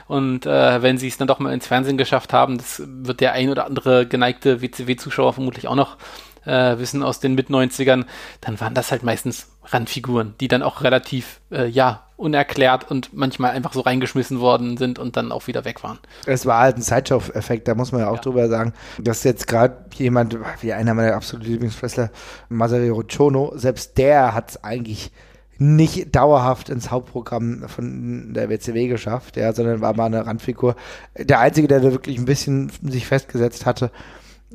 [0.09, 3.33] Und äh, wenn sie es dann doch mal ins Fernsehen geschafft haben, das wird der
[3.33, 5.99] ein oder andere geneigte WCW-Zuschauer vermutlich auch noch
[6.45, 8.07] äh, wissen aus den Mit-90ern,
[8.41, 13.53] dann waren das halt meistens Randfiguren, die dann auch relativ, äh, ja, unerklärt und manchmal
[13.53, 15.99] einfach so reingeschmissen worden sind und dann auch wieder weg waren.
[16.27, 18.23] Es war halt ein Sideshow-Effekt, da muss man ja auch ja.
[18.23, 22.11] drüber sagen, dass jetzt gerade jemand, wie einer meiner absoluten Lieblingswrestler,
[22.49, 25.13] Masahiro Chono, selbst der hat es eigentlich
[25.59, 30.77] nicht dauerhaft ins Hauptprogramm von der WCW geschafft, ja, sondern war mal eine Randfigur.
[31.17, 33.91] Der einzige, der da wirklich ein bisschen sich festgesetzt hatte,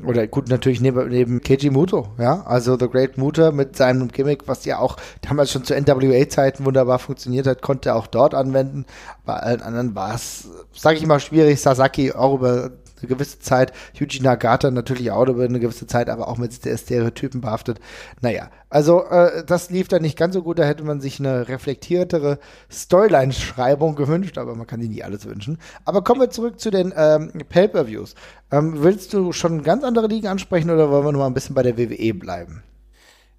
[0.02, 4.48] oder gut, natürlich neben, neben Keiji Muto, ja, also The Great Muto mit seinem Gimmick,
[4.48, 8.86] was ja auch damals schon zu NWA-Zeiten wunderbar funktioniert hat, konnte er auch dort anwenden.
[9.24, 11.62] Bei allen anderen war es, sage ich mal, schwierig.
[11.62, 12.72] Sasaki auch über
[13.04, 13.74] eine gewisse Zeit.
[13.94, 17.80] Yuji Nagata natürlich auch über eine gewisse Zeit, aber auch mit Stereotypen behaftet.
[18.22, 20.60] Naja, also äh, das lief dann nicht ganz so gut.
[20.60, 22.40] Da hätte man sich eine reflektiertere
[22.72, 25.58] Storyline-Schreibung gewünscht, aber man kann die nie alles wünschen.
[25.86, 28.16] Aber kommen wir zurück zu den ähm, Pay-Per-Views.
[28.52, 31.56] Ähm, willst du schon ganz andere Ligen ansprechen oder wollen wir noch mal ein bisschen
[31.56, 32.64] bei der WWE bleiben?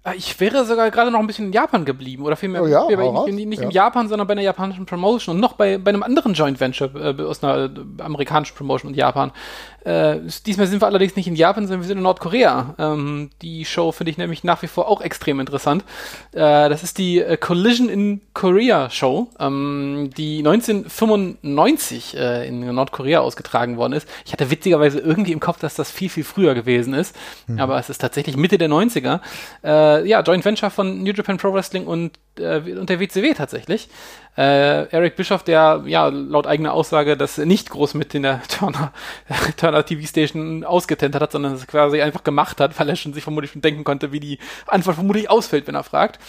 [0.07, 2.85] Ah, ich wäre sogar gerade noch ein bisschen in Japan geblieben oder vielmehr oh ja,
[2.85, 3.65] nicht, nicht, nicht ja.
[3.65, 6.91] im Japan, sondern bei einer japanischen Promotion und noch bei, bei einem anderen Joint Venture
[6.93, 9.31] äh, aus einer äh, amerikanischen Promotion und Japan.
[9.85, 12.75] Äh, diesmal sind wir allerdings nicht in Japan, sondern wir sind in Nordkorea.
[12.79, 15.83] Ähm, die Show finde ich nämlich nach wie vor auch extrem interessant.
[16.31, 23.19] Äh, das ist die äh, Collision in Korea Show, ähm, die 1995 äh, in Nordkorea
[23.19, 24.09] ausgetragen worden ist.
[24.25, 27.15] Ich hatte witzigerweise irgendwie im Kopf, dass das viel, viel früher gewesen ist,
[27.47, 27.59] mhm.
[27.59, 29.19] aber es ist tatsächlich Mitte der 90er.
[29.63, 33.89] Äh, ja, Joint Venture von New Japan Pro Wrestling und, äh, und der WCW tatsächlich.
[34.37, 38.91] Äh, Eric Bischoff, der ja laut eigener Aussage das nicht groß mit in der Turner,
[39.57, 43.23] Turner TV Station ausgetentert hat, sondern es quasi einfach gemacht hat, weil er schon sich
[43.23, 46.19] vermutlich schon denken konnte, wie die Antwort vermutlich ausfällt, wenn er fragt.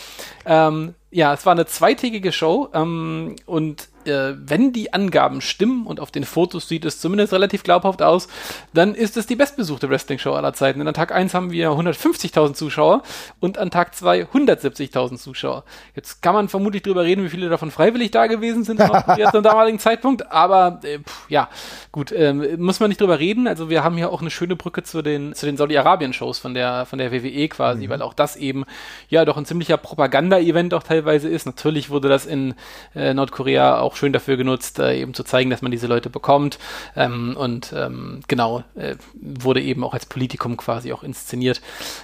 [0.44, 6.00] Ähm, ja, es war eine zweitägige Show ähm, und äh, wenn die Angaben stimmen und
[6.00, 8.28] auf den Fotos sieht es zumindest relativ glaubhaft aus,
[8.72, 10.78] dann ist es die bestbesuchte Wrestling-Show aller Zeiten.
[10.78, 13.02] Denn an Tag 1 haben wir 150.000 Zuschauer
[13.40, 15.64] und an Tag 2 170.000 Zuschauer.
[15.94, 18.80] Jetzt kann man vermutlich drüber reden, wie viele davon freiwillig da gewesen sind
[19.16, 21.48] jetzt zum damaligen Zeitpunkt, aber äh, pff, ja,
[21.92, 23.46] gut, ähm, muss man nicht drüber reden.
[23.46, 26.86] Also wir haben hier auch eine schöne Brücke zu den, zu den Saudi-Arabien-Shows von der,
[26.86, 27.90] von der WWE quasi, mhm.
[27.90, 28.64] weil auch das eben
[29.08, 31.46] ja doch ein ziemlicher Propaganda-Event auch teilweise ist.
[31.46, 32.54] Natürlich wurde das in
[32.94, 36.58] äh, Nordkorea auch schön dafür genutzt, äh, eben zu zeigen, dass man diese Leute bekommt.
[36.94, 41.60] Ähm, und ähm, genau, äh, wurde eben auch als Politikum quasi auch inszeniert.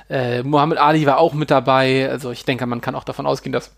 [0.08, 2.08] Äh, Muhammad Ali war auch mit dabei.
[2.10, 3.72] Also ich denke, man kann auch davon ausgehen, dass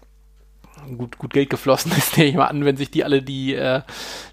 [0.98, 3.82] gut, gut Geld geflossen ist, nehme ich mal an, wenn sich die alle die, äh,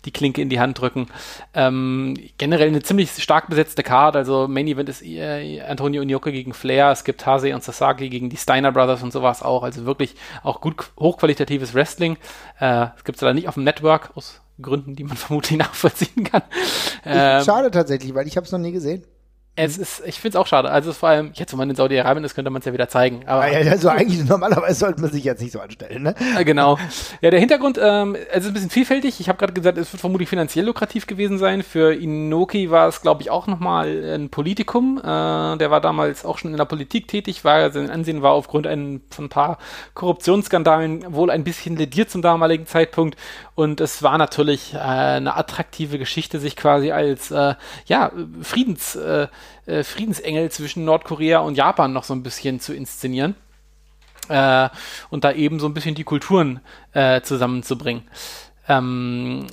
[0.06, 1.08] die Klinke in die Hand drücken.
[1.54, 6.54] Ähm, generell eine ziemlich stark besetzte Card, also Main Event ist äh, Antonio Inoki gegen
[6.54, 10.16] Flair, es gibt Hase und Sasaki gegen die Steiner Brothers und sowas auch, also wirklich
[10.44, 12.18] auch gut hochqualitatives Wrestling.
[12.60, 16.24] Äh, es gibt es leider nicht auf dem Network, aus Gründen, die man vermutlich nachvollziehen
[16.24, 16.44] kann.
[17.06, 19.04] Ähm, Schade tatsächlich, weil ich habe es noch nie gesehen.
[19.58, 20.72] Es ist, ich finde es auch schade.
[20.72, 23.28] Also vor allem, jetzt, wo man in Saudi-Arabien ist, könnte man es ja wieder zeigen.
[23.28, 26.16] Aber ja, also eigentlich normalerweise sollte man sich jetzt nicht so anstellen, ne?
[26.46, 26.80] Genau.
[27.20, 29.20] Ja, der Hintergrund, ähm, es ist ein bisschen vielfältig.
[29.20, 31.64] Ich habe gerade gesagt, es wird vermutlich finanziell lukrativ gewesen sein.
[31.64, 35.00] Für Inoki war es, glaube ich, auch nochmal ein Politikum.
[35.00, 38.68] Äh, der war damals auch schon in der Politik tätig, war sein Ansehen war aufgrund
[38.68, 39.58] ein, von ein paar
[39.96, 43.18] Korruptionsskandalen wohl ein bisschen lediert zum damaligen Zeitpunkt.
[43.54, 48.12] Und es war natürlich äh, eine attraktive Geschichte, sich quasi als äh, ja,
[48.42, 49.28] Friedens äh,
[49.66, 53.36] äh, Friedensengel zwischen Nordkorea und Japan noch so ein bisschen zu inszenieren.
[54.30, 54.70] Äh,
[55.10, 56.62] und da eben so ein bisschen die Kulturen
[56.94, 58.04] äh, zusammenzubringen.
[58.68, 59.48] Ähm,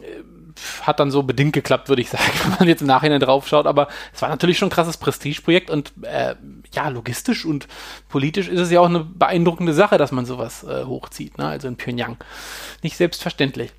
[0.82, 3.66] hat dann so bedingt geklappt, würde ich sagen, wenn man jetzt im Nachhinein drauf schaut.
[3.66, 6.34] Aber es war natürlich schon ein krasses Prestigeprojekt und äh,
[6.72, 7.66] ja, logistisch und
[8.08, 11.46] politisch ist es ja auch eine beeindruckende Sache, dass man sowas äh, hochzieht, ne?
[11.46, 12.16] also in Pyongyang.
[12.82, 13.72] Nicht selbstverständlich.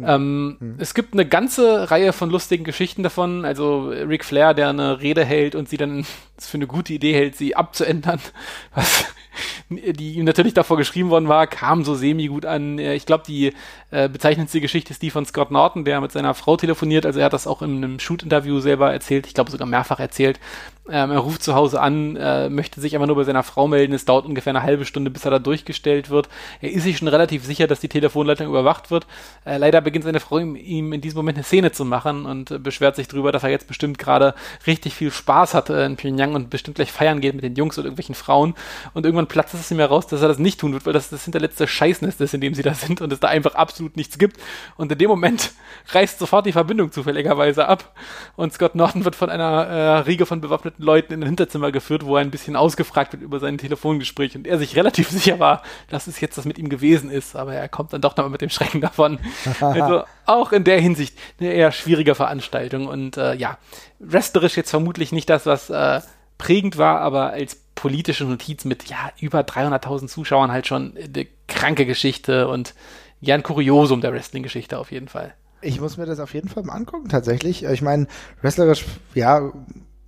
[0.00, 0.74] Ähm, mhm.
[0.78, 3.44] Es gibt eine ganze Reihe von lustigen Geschichten davon.
[3.44, 6.04] Also Ric Flair, der eine Rede hält und sie dann
[6.38, 8.20] für eine gute Idee hält, sie abzuändern,
[8.74, 9.06] was
[9.70, 12.78] die ihm natürlich davor geschrieben worden war, kam so semi gut an.
[12.78, 13.52] Ich glaube, die
[13.90, 17.06] äh, bezeichnendste Geschichte ist die von Scott Norton, der mit seiner Frau telefoniert.
[17.06, 20.40] Also er hat das auch in einem Shoot-Interview selber erzählt, ich glaube sogar mehrfach erzählt.
[20.90, 23.92] Ähm, er ruft zu Hause an, äh, möchte sich einfach nur bei seiner Frau melden.
[23.92, 26.28] Es dauert ungefähr eine halbe Stunde, bis er da durchgestellt wird.
[26.60, 29.06] Er ist sich schon relativ sicher, dass die Telefonleitung überwacht wird.
[29.44, 32.58] Äh, leider beginnt seine Frau ihm, in diesem Moment eine Szene zu machen und äh,
[32.58, 34.34] beschwert sich darüber, dass er jetzt bestimmt gerade
[34.66, 37.78] richtig viel Spaß hat äh, in Pyongyang und bestimmt gleich feiern geht mit den Jungs
[37.78, 38.54] oder irgendwelchen Frauen.
[38.92, 41.22] Und irgendwann platzt es ihm heraus, dass er das nicht tun wird, weil das das
[41.22, 44.36] hinterletzte Scheißnest ist, in dem sie da sind und es da einfach absolut nichts gibt.
[44.76, 45.52] Und in dem Moment
[45.92, 47.94] reißt sofort die Verbindung zufälligerweise ab
[48.34, 52.04] und Scott Norton wird von einer äh, Riege von bewaffneten Leuten in ein Hinterzimmer geführt,
[52.04, 55.62] wo er ein bisschen ausgefragt wird über sein Telefongespräch und er sich relativ sicher war,
[55.88, 58.40] dass es jetzt das mit ihm gewesen ist, aber er kommt dann doch nochmal mit
[58.40, 59.18] dem Schrecken davon.
[59.60, 63.58] also auch in der Hinsicht eine eher schwierige Veranstaltung und äh, ja,
[63.98, 66.00] wrestlerisch jetzt vermutlich nicht das, was äh,
[66.38, 71.86] prägend war, aber als politische Notiz mit ja über 300.000 Zuschauern halt schon eine kranke
[71.86, 72.74] Geschichte und
[73.20, 75.34] ja ein Kuriosum der Wrestling-Geschichte auf jeden Fall.
[75.62, 77.64] Ich muss mir das auf jeden Fall mal angucken, tatsächlich.
[77.64, 78.08] Ich meine,
[78.42, 79.52] wrestlerisch, ja,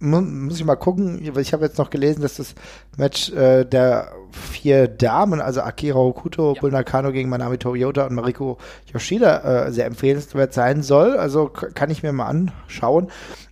[0.00, 1.20] muss ich mal gucken.
[1.38, 2.54] Ich habe jetzt noch gelesen, dass das
[2.96, 6.60] Match äh, der vier Damen, also Akira Okuto, ja.
[6.60, 8.58] Bull Nakano gegen Manami Toyota und Mariko
[8.92, 11.16] Yoshida äh, sehr empfehlenswert sein soll.
[11.16, 13.10] Also kann ich mir mal anschauen.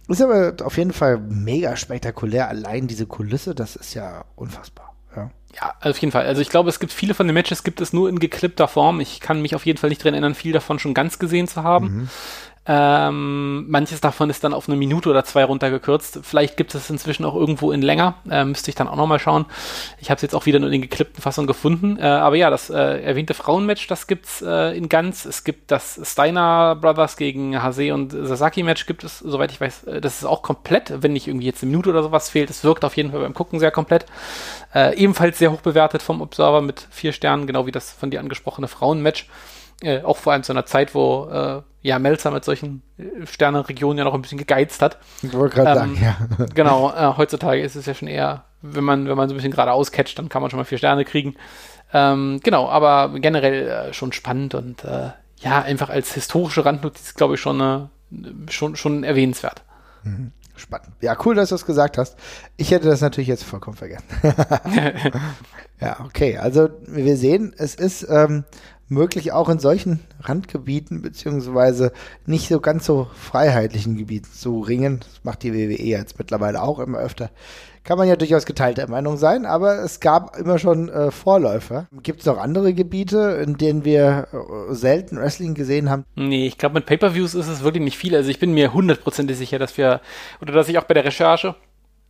[0.09, 2.49] Ist aber auf jeden Fall mega spektakulär.
[2.49, 4.95] Allein diese Kulisse, das ist ja unfassbar.
[5.17, 5.31] Ja.
[5.55, 6.27] Ja, auf jeden Fall.
[6.27, 9.01] Also ich glaube, es gibt viele von den Matches, gibt es nur in geklippter Form.
[9.01, 11.63] Ich kann mich auf jeden Fall nicht dran erinnern, viel davon schon ganz gesehen zu
[11.63, 11.85] haben.
[11.85, 12.09] Mhm.
[12.65, 16.21] Ähm, manches davon ist dann auf eine Minute oder zwei runtergekürzt.
[16.23, 18.15] Vielleicht gibt es inzwischen auch irgendwo in länger.
[18.31, 19.47] Äh, müsste ich dann auch nochmal schauen.
[19.99, 21.99] Ich habe es jetzt auch wieder nur in den geklippten Fassungen gefunden.
[21.99, 25.25] Äh, aber ja, das äh, erwähnte Frauenmatch, das gibt's äh, in ganz.
[25.25, 29.85] Es gibt das Steiner Brothers gegen Hase und Sasaki Match gibt es, soweit ich weiß.
[29.85, 32.49] Äh, das ist auch komplett, wenn nicht irgendwie jetzt eine Minute oder sowas fehlt.
[32.49, 34.07] Es wirkt auf jeden Fall beim Gucken sehr komplett.
[34.73, 38.21] Äh, ebenfalls sehr hoch bewertet vom Observer mit vier Sternen, genau wie das von dir
[38.21, 39.27] angesprochene Frauenmatch.
[39.83, 43.99] Äh, auch vor allem zu einer Zeit, wo äh, ja Melzer mit solchen äh, Sternenregionen
[43.99, 44.99] ja noch ein bisschen gegeizt hat.
[45.23, 46.47] Ich wollte gerade ähm, sagen, ja.
[46.55, 49.53] Genau, äh, heutzutage ist es ja schon eher, wenn man, wenn man so ein bisschen
[49.53, 51.35] geradeaus catcht, dann kann man schon mal vier Sterne kriegen.
[51.93, 57.35] Ähm, genau, aber generell äh, schon spannend und äh, ja, einfach als historische Randnotiz, glaube
[57.35, 57.89] ich, schon,
[58.49, 59.63] schon, schon erwähnenswert.
[60.05, 60.33] Mhm.
[60.55, 60.93] Spannend.
[61.01, 62.17] Ja, cool, dass du es gesagt hast.
[62.57, 64.07] Ich hätte das natürlich jetzt vollkommen vergessen.
[65.83, 66.39] ja, okay.
[66.39, 68.45] Also wir sehen, es ist ähm,
[68.89, 71.93] möglich auch in solchen Randgebieten beziehungsweise
[72.27, 75.01] nicht so ganz so freiheitlichen Gebieten zu ringen.
[75.01, 77.31] Das macht die WWE jetzt mittlerweile auch immer öfter.
[77.85, 81.89] Kann man ja durchaus geteilter Meinung sein, aber es gab immer schon äh, Vorläufer.
[82.05, 86.05] Gibt es noch andere Gebiete, in denen wir äh, selten Wrestling gesehen haben?
[86.15, 88.15] Nee, ich glaube, mit Pay-Per-Views ist es wirklich nicht viel.
[88.15, 90.01] Also ich bin mir hundertprozentig sicher, dass wir,
[90.41, 91.57] oder dass ich auch bei der Recherche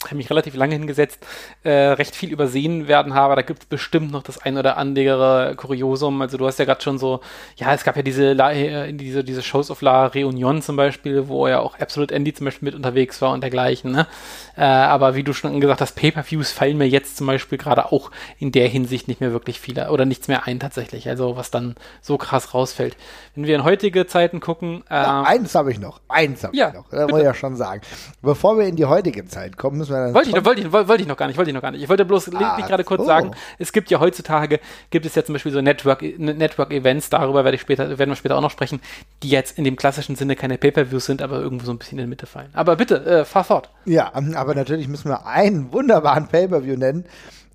[0.06, 1.24] habe mich relativ lange hingesetzt,
[1.64, 3.36] äh, recht viel übersehen werden habe.
[3.36, 6.20] Da gibt es bestimmt noch das ein oder andere Kuriosum.
[6.22, 7.20] Also du hast ja gerade schon so,
[7.56, 11.48] ja, es gab ja diese, äh, diese, diese Shows of La Reunion zum Beispiel, wo
[11.48, 13.92] ja auch Absolute Andy zum Beispiel mit unterwegs war und dergleichen.
[13.92, 14.06] Ne?
[14.56, 18.10] Äh, aber wie du schon gesagt hast, Pay-Per-Views fallen mir jetzt zum Beispiel gerade auch
[18.38, 21.08] in der Hinsicht nicht mehr wirklich viele oder nichts mehr ein tatsächlich.
[21.08, 22.96] Also was dann so krass rausfällt.
[23.34, 24.84] Wenn wir in heutige Zeiten gucken.
[24.88, 26.00] Äh, ja, eins habe ich noch.
[26.08, 26.88] Eins habe ja, ich noch.
[26.90, 27.80] Das muss ich ja schon sagen.
[28.20, 30.14] Bevor wir in die heutige Zeit kommen, müssen dann.
[30.14, 31.82] Wollte ich, wollte, ich, wollte ich noch gar nicht, wollte ich noch gar nicht.
[31.82, 33.06] Ich wollte bloß ah, gerade kurz so.
[33.06, 37.54] sagen, es gibt ja heutzutage, gibt es ja zum Beispiel so Network, Network-Events, darüber werde
[37.56, 38.80] ich später, werden wir später auch noch sprechen,
[39.22, 42.04] die jetzt in dem klassischen Sinne keine Pay-Per-Views sind, aber irgendwo so ein bisschen in
[42.04, 42.50] der Mitte fallen.
[42.52, 43.70] Aber bitte, äh, fahr fort.
[43.84, 47.04] Ja, aber natürlich müssen wir einen wunderbaren Pay-Per-View nennen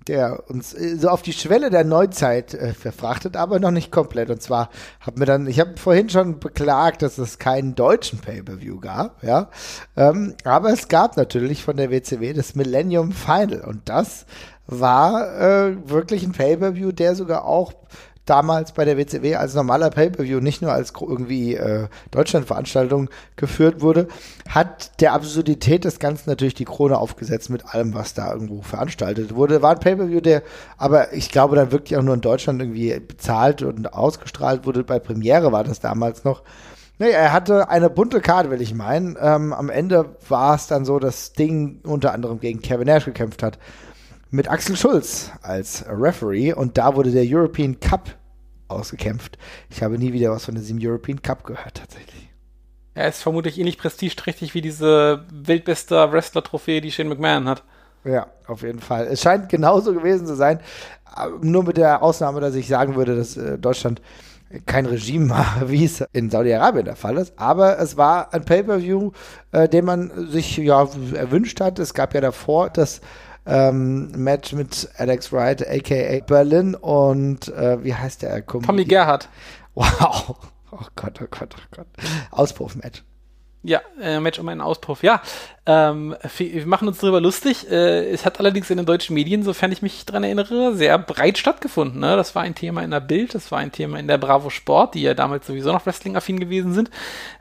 [0.08, 4.30] der uns äh, so auf die Schwelle der Neuzeit äh, verfrachtet, aber noch nicht komplett.
[4.30, 8.80] Und zwar haben wir dann, ich habe vorhin schon beklagt, dass es keinen deutschen Pay-per-View
[8.80, 9.50] gab, ja,
[9.96, 14.26] ähm, aber es gab natürlich von der WCW das Millennium Final und das
[14.66, 17.72] war äh, wirklich ein Pay-per-View, der sogar auch
[18.28, 24.08] damals bei der WCW als normaler Pay-per-View, nicht nur als irgendwie äh, Deutschlandveranstaltung geführt wurde,
[24.48, 29.34] hat der Absurdität des Ganzen natürlich die Krone aufgesetzt mit allem, was da irgendwo veranstaltet
[29.34, 29.62] wurde.
[29.62, 30.42] War ein Pay-per-View, der
[30.76, 34.84] aber ich glaube dann wirklich auch nur in Deutschland irgendwie bezahlt und ausgestrahlt wurde.
[34.84, 36.42] Bei Premiere war das damals noch.
[37.00, 39.16] Nee, er hatte eine bunte Karte, will ich meinen.
[39.20, 43.42] Ähm, am Ende war es dann so, dass Ding unter anderem gegen Kevin Nash gekämpft
[43.42, 43.58] hat
[44.30, 48.14] mit Axel Schulz als Referee und da wurde der European Cup
[48.68, 49.38] ausgekämpft.
[49.70, 52.28] Ich habe nie wieder was von diesem European Cup gehört, tatsächlich.
[52.94, 57.62] Er ist vermutlich ähnlich prestigeträchtig wie diese weltbeste Wrestler-Trophäe, die Shane McMahon hat.
[58.04, 59.06] Ja, auf jeden Fall.
[59.06, 60.60] Es scheint genauso gewesen zu sein,
[61.40, 64.02] nur mit der Ausnahme, dass ich sagen würde, dass äh, Deutschland
[64.66, 69.12] kein Regime war, wie es in Saudi-Arabien der Fall ist, aber es war ein Pay-per-View,
[69.52, 71.78] äh, den man sich ja erwünscht hat.
[71.78, 73.00] Es gab ja davor das
[73.48, 78.44] ähm, Match mit Alex Wright, aka Berlin und äh, wie heißt der?
[78.46, 79.28] Tommy Gerhardt.
[79.74, 80.36] Wow.
[80.70, 81.86] Oh Gott, oh Gott, oh Gott.
[82.30, 83.02] Auspuff-Match.
[83.64, 85.02] Ja, äh, Match um einen Auspuff.
[85.02, 85.20] Ja,
[85.66, 87.68] ähm, wir machen uns darüber lustig.
[87.68, 91.38] Äh, es hat allerdings in den deutschen Medien, sofern ich mich dran erinnere, sehr breit
[91.38, 92.00] stattgefunden.
[92.00, 92.16] Ne?
[92.16, 94.94] Das war ein Thema in der Bild, das war ein Thema in der Bravo Sport,
[94.94, 96.88] die ja damals sowieso noch Wrestling-affin gewesen sind.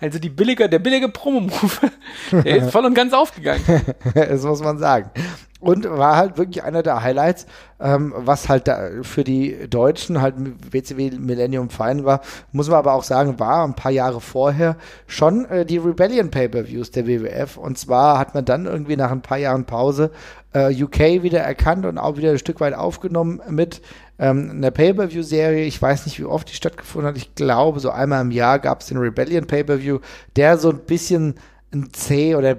[0.02, 1.92] Also die billige, der billige Promo-Move,
[2.44, 3.64] der ist voll und ganz aufgegangen.
[4.16, 5.12] das muss man sagen.
[5.60, 7.48] Und war halt wirklich einer der Highlights,
[7.80, 10.36] ähm, was halt da für die Deutschen halt
[10.72, 12.22] WCW Millennium Final war.
[12.52, 16.92] Muss man aber auch sagen, war ein paar Jahre vorher schon äh, die Rebellion Pay-Per-Views
[16.92, 17.58] der WWF.
[17.58, 20.12] Und zwar hat man dann irgendwie nach ein paar Jahren Pause
[20.54, 23.82] äh, UK wieder erkannt und auch wieder ein Stück weit aufgenommen mit
[24.20, 25.66] ähm, einer Pay-Per-View-Serie.
[25.66, 27.18] Ich weiß nicht, wie oft die stattgefunden hat.
[27.18, 30.00] Ich glaube, so einmal im Jahr gab es den Rebellion Pay-Per-View,
[30.36, 31.36] der so ein bisschen
[31.74, 32.58] ein C oder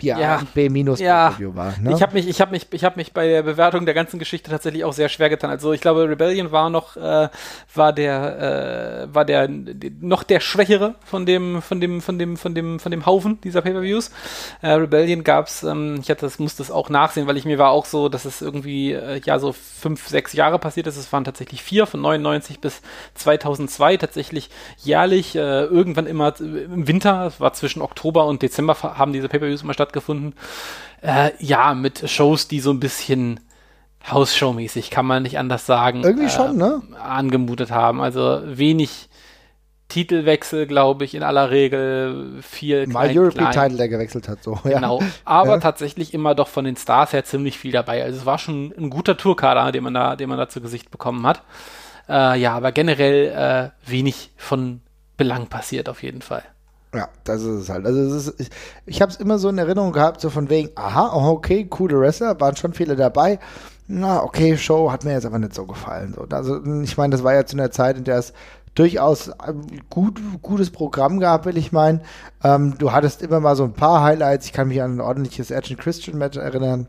[0.00, 0.42] ja, ja.
[0.54, 1.36] B minus ja.
[1.38, 1.74] war.
[1.80, 1.92] Ne?
[1.92, 4.50] Ich habe mich, ich habe mich, ich habe mich bei der Bewertung der ganzen Geschichte
[4.50, 5.50] tatsächlich auch sehr schwer getan.
[5.50, 7.28] Also ich glaube, Rebellion war noch, äh,
[7.74, 12.54] war der, äh, war der noch der Schwächere von dem, von dem, von dem, von
[12.54, 14.10] dem, von dem Haufen dieser Pay-per-Views.
[14.62, 17.70] Äh, Rebellion gab's, ähm, ich hatte, das musste es auch nachsehen, weil ich mir war
[17.70, 20.96] auch so, dass es irgendwie äh, ja so fünf, sechs Jahre passiert ist.
[20.96, 22.82] Es waren tatsächlich vier von 99 bis
[23.14, 25.36] 2002 tatsächlich jährlich.
[25.36, 29.62] Äh, irgendwann immer im Winter, es war zwischen Oktober und Dezember haben diese Pay-per-Views Interviews
[29.62, 30.34] immer stattgefunden.
[31.02, 33.40] Äh, ja, mit Shows, die so ein bisschen
[34.10, 36.02] Hausshow-mäßig, kann man nicht anders sagen.
[36.02, 36.82] Irgendwie äh, schon, ne?
[37.00, 38.00] Angemutet haben.
[38.00, 39.08] Also wenig
[39.88, 42.86] Titelwechsel, glaube ich, in aller Regel viel.
[42.86, 44.58] Mal European-Title, der gewechselt hat, so.
[44.64, 44.76] Ja.
[44.76, 45.00] Genau.
[45.24, 45.58] Aber ja.
[45.58, 48.02] tatsächlich immer doch von den Stars her ziemlich viel dabei.
[48.02, 50.90] Also es war schon ein guter Tourkader, den man da, den man da zu Gesicht
[50.90, 51.42] bekommen hat.
[52.08, 54.80] Äh, ja, aber generell äh, wenig von
[55.16, 56.42] Belang passiert auf jeden Fall.
[56.94, 57.86] Ja, das ist es halt.
[57.86, 58.50] Also es ist, ich,
[58.84, 62.38] ich habe es immer so in Erinnerung gehabt, so von wegen, aha, okay, coole Wrestler,
[62.40, 63.38] waren schon viele dabei.
[63.88, 66.14] Na, okay, Show hat mir jetzt aber nicht so gefallen.
[66.14, 66.26] So.
[66.34, 68.32] Also ich meine, das war ja zu einer Zeit, in der es
[68.74, 72.00] durchaus ähm, gut, gutes Programm gab, will ich meinen.
[72.44, 74.46] Ähm, du hattest immer mal so ein paar Highlights.
[74.46, 76.88] Ich kann mich an ein ordentliches Edge Christian Match erinnern.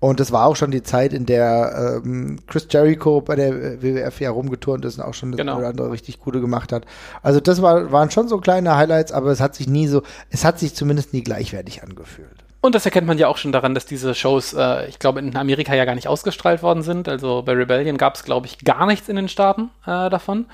[0.00, 4.20] Und das war auch schon die Zeit, in der ähm, Chris Jericho bei der WWF
[4.20, 5.58] ja rumgeturnt ist und auch schon das genau.
[5.58, 6.84] oder andere richtig gute gemacht hat.
[7.22, 10.44] Also das war, waren schon so kleine Highlights, aber es hat sich nie so, es
[10.44, 12.44] hat sich zumindest nie gleichwertig angefühlt.
[12.60, 15.36] Und das erkennt man ja auch schon daran, dass diese Shows, äh, ich glaube, in
[15.36, 17.08] Amerika ja gar nicht ausgestrahlt worden sind.
[17.08, 20.46] Also bei Rebellion gab es, glaube ich, gar nichts in den Staaten äh, davon.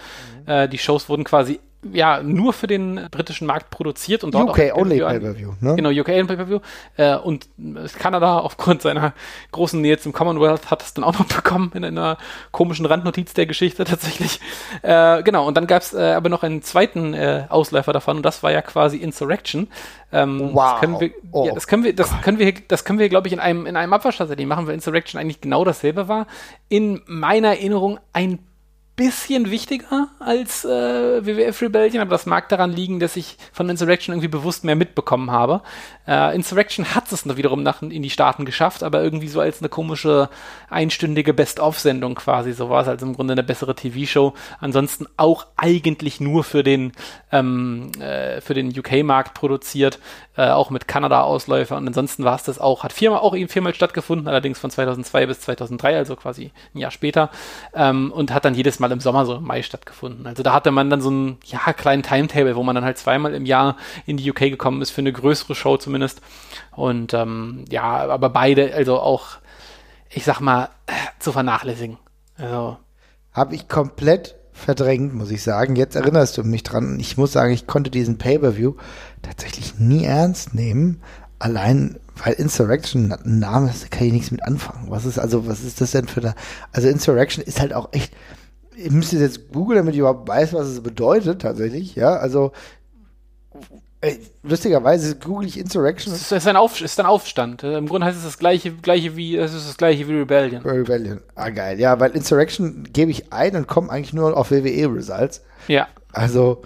[0.46, 0.50] Mhm.
[0.50, 1.60] Äh, die Shows wurden quasi
[1.92, 5.76] ja nur für den britischen Markt produziert und dort UK auch only Pay-per-View, ne?
[5.76, 6.60] Genau, UK only Pay-per-View
[6.96, 7.48] äh, und
[7.98, 9.12] Kanada aufgrund seiner
[9.52, 12.18] großen Nähe zum Commonwealth hat es dann auch noch bekommen in einer
[12.52, 14.40] komischen Randnotiz der Geschichte tatsächlich.
[14.82, 18.22] Äh, genau und dann gab es äh, aber noch einen zweiten äh, Ausläufer davon und
[18.22, 19.68] das war ja quasi Insurrection.
[20.12, 20.72] Ähm, wow.
[20.72, 21.46] Das können wir, oh.
[21.46, 22.22] ja, das können wir, das Gott.
[22.22, 24.74] können wir, das können wir, glaube ich, in einem in einem Abwasch tatsächlich machen, weil
[24.74, 26.26] Insurrection eigentlich genau dasselbe war.
[26.68, 28.38] In meiner Erinnerung ein
[28.96, 34.14] bisschen wichtiger als äh, WWF Rebellion, aber das mag daran liegen, dass ich von Insurrection
[34.14, 35.62] irgendwie bewusst mehr mitbekommen habe.
[36.06, 39.68] Äh, Insurrection hat es wiederum nach, in die Staaten geschafft, aber irgendwie so als eine
[39.68, 40.28] komische
[40.70, 42.52] einstündige Best-of-Sendung quasi.
[42.52, 44.34] So war es also im Grunde eine bessere TV-Show.
[44.60, 46.92] Ansonsten auch eigentlich nur für den
[47.32, 49.98] ähm, äh, den UK-Markt produziert,
[50.36, 51.76] äh, auch mit Kanada-Ausläufer.
[51.76, 55.26] Und ansonsten war es das auch, hat viermal auch eben viermal stattgefunden, allerdings von 2002
[55.26, 57.30] bis 2003, also quasi ein Jahr später,
[57.74, 60.26] ähm, und hat dann jedes Mal im Sommer, so im Mai stattgefunden.
[60.26, 63.34] Also da hatte man dann so einen ja, kleinen Timetable, wo man dann halt zweimal
[63.34, 66.20] im Jahr in die UK gekommen ist, für eine größere Show zumindest.
[66.72, 69.38] Und ähm, ja, aber beide, also auch,
[70.10, 70.68] ich sag mal,
[71.18, 71.98] zu vernachlässigen.
[72.36, 72.78] Also.
[73.32, 75.76] Habe ich komplett verdrängt, muss ich sagen.
[75.76, 76.98] Jetzt erinnerst du mich dran.
[77.00, 78.74] Ich muss sagen, ich konnte diesen Pay-Per-View
[79.22, 81.02] tatsächlich nie ernst nehmen.
[81.40, 84.86] Allein, weil Insurrection ein Name ist, kann ich nichts mit anfangen.
[84.88, 86.34] Was ist also, was ist das denn für eine,
[86.72, 88.14] also Insurrection ist halt auch echt,
[88.76, 92.52] ich müsste jetzt googeln, damit ich überhaupt weiß, was es bedeutet, tatsächlich, ja, also,
[94.00, 96.12] ey, lustigerweise google ich Insurrection.
[96.12, 97.62] Es ist ein, Auf, ist ein Aufstand.
[97.62, 100.62] Äh, Im Grunde heißt es das gleiche, gleiche wie, es ist das gleiche wie Rebellion.
[100.62, 101.20] Rebellion.
[101.34, 101.80] Ah, geil.
[101.80, 105.42] Ja, weil Insurrection gebe ich ein und komme eigentlich nur auf WWE-Results.
[105.68, 105.88] Ja.
[106.12, 106.62] Also,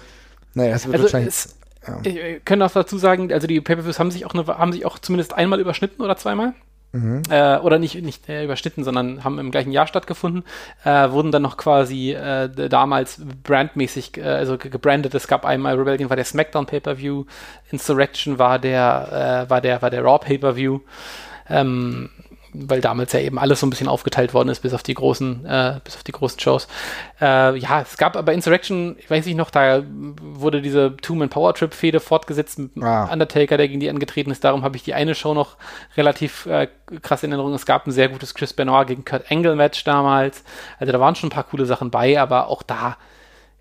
[0.54, 1.28] naja, es wird also wahrscheinlich.
[1.28, 1.54] Es,
[1.86, 2.00] ja.
[2.02, 4.98] Ich kann auch dazu sagen, also die Pay-Per-Views haben sich auch, eine, haben sich auch
[4.98, 6.54] zumindest einmal überschnitten oder zweimal.
[6.92, 7.22] Mhm.
[7.28, 10.44] Äh, oder nicht, nicht äh, überschnitten, sondern haben im gleichen Jahr stattgefunden,
[10.84, 15.14] äh, wurden dann noch quasi äh, damals brandmäßig, äh, also gebrandet.
[15.14, 17.24] Es gab einmal Rebellion war der SmackDown Pay-per-View,
[17.70, 20.80] Insurrection war der, äh, war der, war der Raw Pay-per-View.
[21.50, 22.10] Ähm,
[22.52, 25.44] weil damals ja eben alles so ein bisschen aufgeteilt worden ist, bis auf die großen,
[25.44, 26.68] äh, bis auf die großen Shows.
[27.20, 31.54] Äh, ja, es gab aber Insurrection, ich weiß nicht noch, da wurde diese Two-Man Power
[31.54, 33.10] Trip-Fehde fortgesetzt mit ah.
[33.12, 34.44] Undertaker, der gegen die angetreten ist.
[34.44, 35.56] Darum habe ich die eine Show noch
[35.96, 36.68] relativ äh,
[37.02, 37.54] krass in Erinnerung.
[37.54, 40.44] Es gab ein sehr gutes Chris Benoit gegen Kurt Angle Match damals.
[40.78, 42.96] Also da waren schon ein paar coole Sachen bei, aber auch da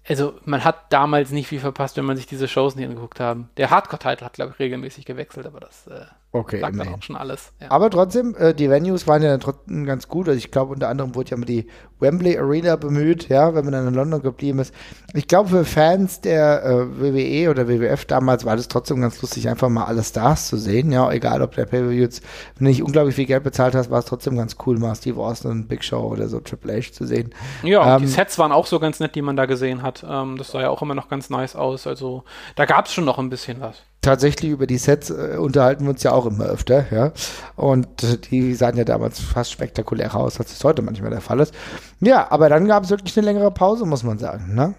[0.09, 3.49] also man hat damals nicht viel verpasst, wenn man sich diese Shows nicht angeguckt haben.
[3.57, 6.05] Der Hardcore-Title hat, glaube ich, regelmäßig gewechselt, aber das äh,
[6.39, 7.53] okay, sagt dann auch schon alles.
[7.59, 7.71] Ja.
[7.71, 10.27] Aber trotzdem, äh, die Venues waren ja trotzdem ganz gut.
[10.27, 11.67] Also ich glaube, unter anderem wurde ja mal die
[11.99, 14.73] Wembley Arena bemüht, ja, wenn man dann in London geblieben ist.
[15.13, 19.49] Ich glaube, für Fans der äh, WWE oder WWF damals war das trotzdem ganz lustig,
[19.49, 20.91] einfach mal alle Stars zu sehen.
[20.91, 22.23] Ja, egal ob der Pay-Per-View jetzt,
[22.55, 25.19] wenn du nicht unglaublich viel Geld bezahlt hast, war es trotzdem ganz cool, mal Steve
[25.19, 27.33] Austin, Big Show oder so Triple H zu sehen.
[27.63, 30.05] Ja, ähm, die Sets waren auch so ganz nett, die man da gesehen hat.
[30.07, 31.87] Ähm, das sah ja auch immer noch ganz nice aus.
[31.87, 32.23] Also
[32.55, 35.91] da gab es schon noch ein bisschen was tatsächlich über die Sets äh, unterhalten wir
[35.91, 37.11] uns ja auch immer öfter, ja.
[37.55, 37.87] Und
[38.31, 41.53] die sahen ja damals fast spektakulärer aus, als es heute manchmal der Fall ist.
[41.99, 44.75] Ja, aber dann gab es wirklich eine längere Pause, muss man sagen, ne?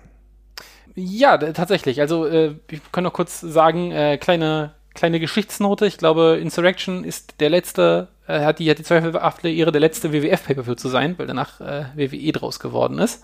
[0.94, 2.00] Ja, tatsächlich.
[2.00, 5.86] Also, äh, ich kann noch kurz sagen, äh, kleine, kleine Geschichtsnote.
[5.86, 10.12] Ich glaube, Insurrection ist der letzte, äh, hat die, hat die zweifelhafte Ehre, der letzte
[10.12, 13.22] WWF-Paper zu sein, weil danach äh, WWE draus geworden ist.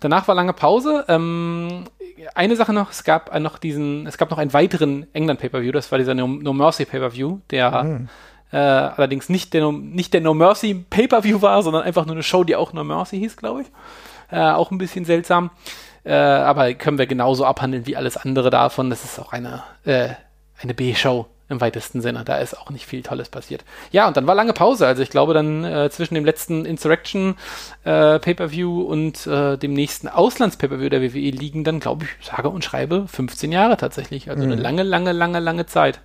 [0.00, 1.06] Danach war lange Pause.
[1.08, 1.84] Ähm,
[2.34, 5.98] eine Sache noch, es gab noch diesen, es gab noch einen weiteren England-Pay-Per-View, das war
[5.98, 8.08] dieser No, no Mercy Pay-Per-View, der mhm.
[8.52, 12.44] äh, allerdings nicht der, nicht der No Mercy Pay-Per-View war, sondern einfach nur eine Show,
[12.44, 13.66] die auch No Mercy hieß, glaube ich.
[14.30, 15.50] Äh, auch ein bisschen seltsam.
[16.04, 18.90] Äh, aber können wir genauso abhandeln wie alles andere davon.
[18.90, 20.10] Das ist auch eine, äh,
[20.62, 22.24] eine B-Show im weitesten Sinne.
[22.24, 23.64] Da ist auch nicht viel Tolles passiert.
[23.92, 24.86] Ja, und dann war lange Pause.
[24.86, 27.36] Also ich glaube dann äh, zwischen dem letzten Insurrection
[27.84, 32.64] äh, Pay-per-View und äh, dem nächsten Auslands-Pay-per-View der WWE liegen dann, glaube ich, sage und
[32.64, 34.28] schreibe 15 Jahre tatsächlich.
[34.30, 34.52] Also mhm.
[34.52, 36.00] eine lange, lange, lange, lange Zeit.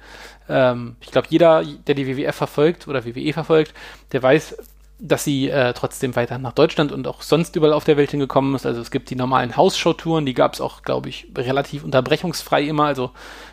[0.47, 3.73] Ähm, ich glaube, jeder, der die WWF verfolgt oder WWE verfolgt,
[4.11, 4.57] der weiß,
[5.03, 8.53] dass sie äh, trotzdem weiter nach Deutschland und auch sonst überall auf der Welt hingekommen
[8.53, 8.67] ist.
[8.67, 12.85] Also es gibt die normalen Hausshow-Touren, die gab es auch, glaube ich, relativ unterbrechungsfrei immer,
[12.85, 13.09] also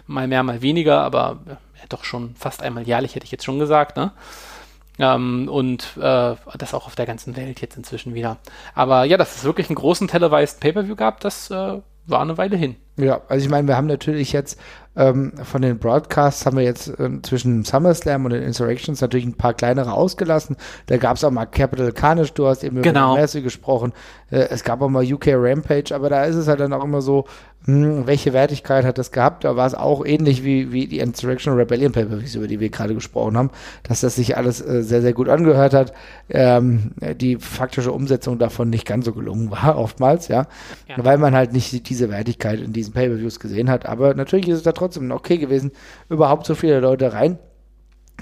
[0.06, 1.38] mal mehr, mal weniger, aber
[1.88, 4.12] doch schon fast einmal jährlich, hätte ich jetzt schon gesagt, ne?
[4.98, 8.38] Ähm, und äh, das auch auf der ganzen Welt jetzt inzwischen wieder.
[8.74, 12.56] Aber ja, dass es wirklich einen großen televised Pay-Per-View gab, das äh, war eine Weile
[12.56, 12.76] hin.
[12.98, 14.58] Ja, also ich meine, wir haben natürlich jetzt
[14.98, 19.34] ähm, von den Broadcasts haben wir jetzt äh, zwischen SummerSlam und den Insurrections natürlich ein
[19.34, 20.56] paar kleinere ausgelassen.
[20.86, 23.12] Da gab es auch mal Capital Carnage, du hast eben genau.
[23.12, 23.92] über Mercy gesprochen.
[24.30, 27.00] Äh, es gab auch mal UK Rampage, aber da ist es halt dann auch immer
[27.00, 27.26] so,
[27.64, 29.44] hm, welche Wertigkeit hat das gehabt?
[29.44, 32.94] Da war es auch ähnlich wie, wie die Insurrection Rebellion Paper, über die wir gerade
[32.94, 33.50] gesprochen haben,
[33.82, 35.92] dass das sich alles äh, sehr, sehr gut angehört hat.
[36.30, 40.46] Ähm, die faktische Umsetzung davon nicht ganz so gelungen war, oftmals, ja.
[40.88, 40.96] ja.
[40.96, 43.86] Weil man halt nicht diese Wertigkeit in diesen Pay-Per-Views gesehen hat.
[43.86, 45.72] Aber natürlich ist es da trotzdem trotzdem okay gewesen,
[46.08, 47.38] überhaupt so viele Leute rein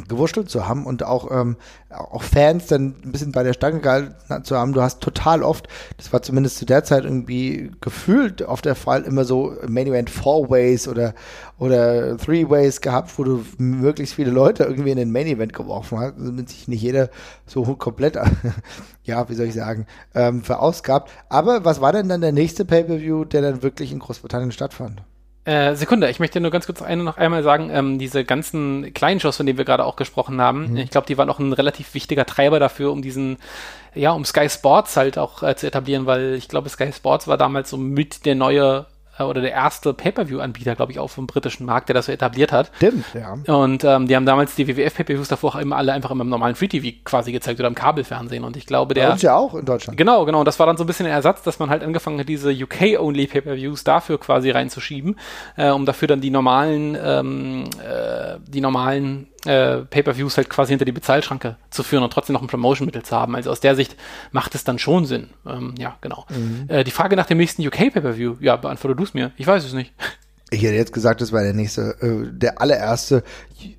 [0.09, 1.57] gewurschtelt zu haben und auch, ähm,
[1.91, 4.73] auch Fans dann ein bisschen bei der Stange gehalten zu haben.
[4.73, 9.03] Du hast total oft, das war zumindest zu der Zeit irgendwie gefühlt auf der Fall,
[9.03, 11.15] immer so Main Event Four Ways oder,
[11.59, 15.99] oder Three Ways gehabt, wo du möglichst viele Leute irgendwie in den Main Event geworfen
[15.99, 17.09] hast, damit sich nicht jeder
[17.47, 18.19] so komplett,
[19.05, 21.11] ja, wie soll ich sagen, ähm, verausgabt.
[21.29, 25.03] Aber was war denn dann der nächste Pay-Per-View, der dann wirklich in Großbritannien stattfand?
[25.47, 29.21] Äh, Sekunde, ich möchte nur ganz kurz eine noch einmal sagen, ähm, diese ganzen kleinen
[29.21, 30.77] Shows, von denen wir gerade auch gesprochen haben, mhm.
[30.79, 33.39] ich glaube, die waren auch ein relativ wichtiger Treiber dafür, um diesen,
[33.95, 37.37] ja, um Sky Sports halt auch äh, zu etablieren, weil ich glaube, Sky Sports war
[37.37, 38.87] damals so mit der neue
[39.25, 42.71] oder der erste Pay-Per-View-Anbieter, glaube ich, auch vom britischen Markt, der das so etabliert hat.
[42.77, 43.55] Stimmt, ja.
[43.55, 46.55] Und ähm, die haben damals die WWF-Pay-Per-Views davor auch immer alle einfach immer im normalen
[46.55, 48.45] Free-TV quasi gezeigt oder im Kabelfernsehen.
[48.45, 49.07] Und ich glaube, der.
[49.07, 49.97] Bei uns ja auch in Deutschland.
[49.97, 50.41] Genau, genau.
[50.41, 52.51] Und das war dann so ein bisschen der Ersatz, dass man halt angefangen hat, diese
[52.51, 55.19] UK-only Pay-Per-Views dafür quasi reinzuschieben,
[55.57, 60.85] äh, um dafür dann die normalen, ähm, äh, die normalen äh, Pay-per-Views halt quasi hinter
[60.85, 63.35] die Bezahlschranke zu führen und trotzdem noch ein Promotion-Mittel zu haben.
[63.35, 63.97] Also aus der Sicht
[64.33, 65.31] macht es dann schon Sinn.
[65.47, 66.27] Ähm, ja, genau.
[66.29, 66.67] Mhm.
[66.69, 69.33] Äh, die Frage nach dem nächsten UK-Pay-per-View, ja, beantworte du es mir.
[69.37, 69.93] Ich weiß es nicht.
[70.51, 73.25] Ich hätte jetzt gesagt, das war der nächste, äh, der allererste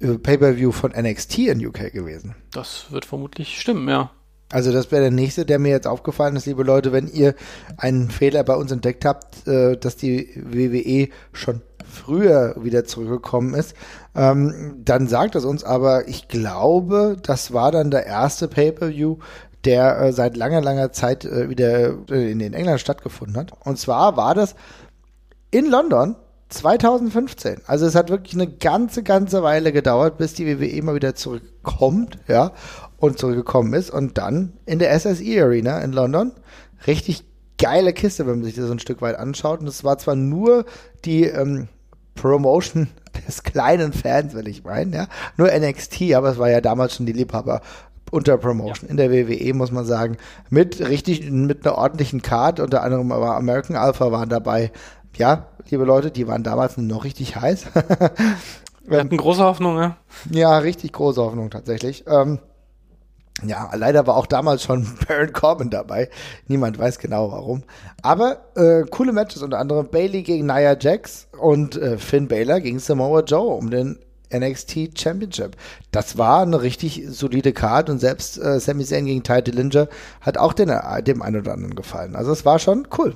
[0.01, 2.35] äh, Pay-per-View von NXT in UK gewesen.
[2.51, 4.11] Das wird vermutlich stimmen, ja.
[4.49, 7.35] Also das wäre der nächste, der mir jetzt aufgefallen ist, liebe Leute, wenn ihr
[7.77, 13.75] einen Fehler bei uns entdeckt habt, äh, dass die WWE schon früher wieder zurückgekommen ist,
[14.17, 19.17] ähm, dann sagt es uns, aber ich glaube, das war dann der erste Pay-per-View,
[19.63, 23.51] der äh, seit langer, langer Zeit äh, wieder in, in England stattgefunden hat.
[23.63, 24.55] Und zwar war das
[25.51, 26.15] in London
[26.49, 27.61] 2015.
[27.67, 32.17] Also es hat wirklich eine ganze, ganze Weile gedauert, bis die WWE mal wieder zurückkommt,
[32.27, 32.53] ja,
[32.97, 33.91] und zurückgekommen ist.
[33.91, 36.31] Und dann in der SSE Arena in London.
[36.87, 37.23] Richtig
[37.59, 39.59] geile Kiste, wenn man sich das so ein Stück weit anschaut.
[39.59, 40.65] Und es war zwar nur
[41.05, 41.67] die ähm,
[42.15, 42.87] Promotion
[43.25, 45.07] des kleinen Fans, will ich meinen, ja.
[45.37, 47.61] Nur NXT, aber es war ja damals schon die Liebhaber
[48.11, 50.17] unter Promotion in der WWE, muss man sagen.
[50.49, 54.71] Mit richtig, mit einer ordentlichen Card, unter anderem aber American Alpha waren dabei.
[55.15, 57.65] Ja, liebe Leute, die waren damals noch richtig heiß.
[58.87, 59.95] Wir hatten große Hoffnung, ne?
[60.31, 62.05] Ja, richtig große Hoffnung tatsächlich.
[62.07, 62.39] Ähm,
[63.45, 66.09] ja, leider war auch damals schon Baron Corbin dabei.
[66.47, 67.63] Niemand weiß genau warum.
[68.01, 72.79] Aber äh, coole Matches, unter anderem Bailey gegen Nia Jax und äh, Finn Balor gegen
[72.79, 73.99] Samoa Joe um den
[74.33, 75.55] NXT Championship.
[75.91, 79.87] Das war eine richtig solide Card und selbst äh, Sami Zayn gegen Ty Dillinger
[80.21, 82.15] hat auch den, äh, dem einen oder anderen gefallen.
[82.15, 83.15] Also es war schon cool.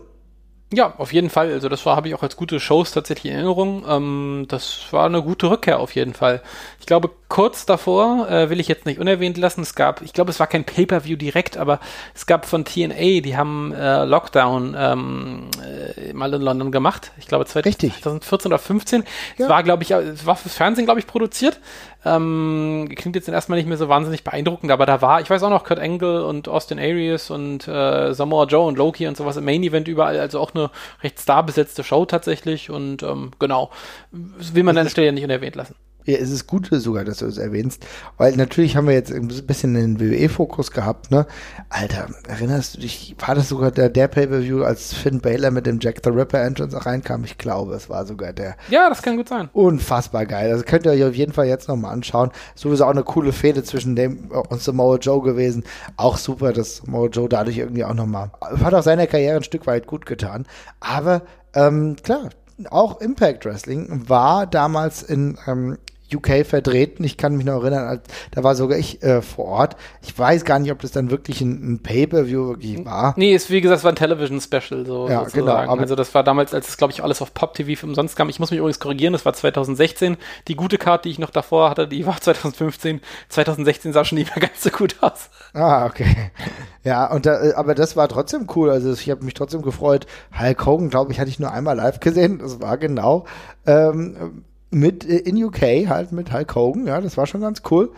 [0.73, 1.51] Ja, auf jeden Fall.
[1.51, 3.83] Also das war, habe ich auch als gute Shows tatsächlich in Erinnerung.
[3.87, 6.41] Ähm, das war eine gute Rückkehr auf jeden Fall.
[6.79, 9.61] Ich glaube, kurz davor äh, will ich jetzt nicht unerwähnt lassen.
[9.61, 11.79] Es gab, ich glaube, es war kein Pay-per-View direkt, aber
[12.13, 17.13] es gab von TNA, die haben äh, Lockdown ähm, äh, mal in London gemacht.
[17.17, 19.03] Ich glaube 2014 oder 15.
[19.37, 19.45] Ja.
[19.45, 21.61] Es war, glaube ich, es war fürs Fernsehen, glaube ich, produziert.
[22.03, 25.49] Ähm, klingt jetzt erstmal nicht mehr so wahnsinnig beeindruckend, aber da war, ich weiß auch
[25.49, 29.45] noch, Kurt Angle und Austin Aries und äh, Samoa Joe und Loki und sowas im
[29.45, 30.69] Main Event überall, also auch eine
[31.01, 33.69] recht starbesetzte Show tatsächlich und ähm, genau,
[34.11, 35.75] will man an der Stelle ja nicht unerwähnt lassen.
[36.05, 37.85] Ja, es ist gut sogar, dass du es erwähnst,
[38.17, 41.27] weil natürlich haben wir jetzt ein bisschen den WWE-Fokus gehabt, ne?
[41.69, 45.79] Alter, erinnerst du dich, war das sogar der, der Pay-Per-View, als Finn Baylor mit dem
[45.79, 47.23] Jack the Ripper Entrance reinkam?
[47.23, 48.55] Ich glaube, es war sogar der.
[48.69, 49.49] Ja, das kann gut sein.
[49.53, 50.51] Unfassbar geil.
[50.51, 52.31] Also könnt ihr euch auf jeden Fall jetzt nochmal anschauen.
[52.55, 55.63] Sowieso auch eine coole Fehde zwischen dem und Samoa Joe gewesen.
[55.97, 59.67] Auch super, dass Samoa Joe dadurch irgendwie auch nochmal, hat auch seiner Karriere ein Stück
[59.67, 60.47] weit gut getan.
[60.79, 61.21] Aber,
[61.53, 62.29] ähm, klar,
[62.69, 65.77] auch Impact Wrestling war damals in ähm,
[66.13, 67.03] UK vertreten.
[67.03, 68.01] Ich kann mich noch erinnern,
[68.31, 69.75] da war sogar ich äh, vor Ort.
[70.01, 73.13] Ich weiß gar nicht, ob das dann wirklich ein, ein Pay-Per-View wirklich war.
[73.17, 75.69] Nee, ist wie gesagt, es war ein Television-Special, so ja, sozusagen.
[75.69, 78.29] Genau, also das war damals, als es, glaube ich, alles auf Pop-TV für umsonst kam.
[78.29, 80.17] Ich muss mich übrigens korrigieren, das war 2016.
[80.47, 83.01] Die gute Karte, die ich noch davor hatte, die war 2015.
[83.29, 85.29] 2016 sah schon nicht mehr ganz so gut aus.
[85.53, 86.31] Ah, okay.
[86.83, 88.71] Ja, und da, äh, aber das war trotzdem cool.
[88.71, 90.07] Also ich habe mich trotzdem gefreut.
[90.39, 92.39] Hulk Hogan, glaube ich, hatte ich nur einmal live gesehen.
[92.39, 93.25] Das war genau
[93.67, 97.91] ähm, mit äh, in UK halt mit Hulk Hogan, ja, das war schon ganz cool.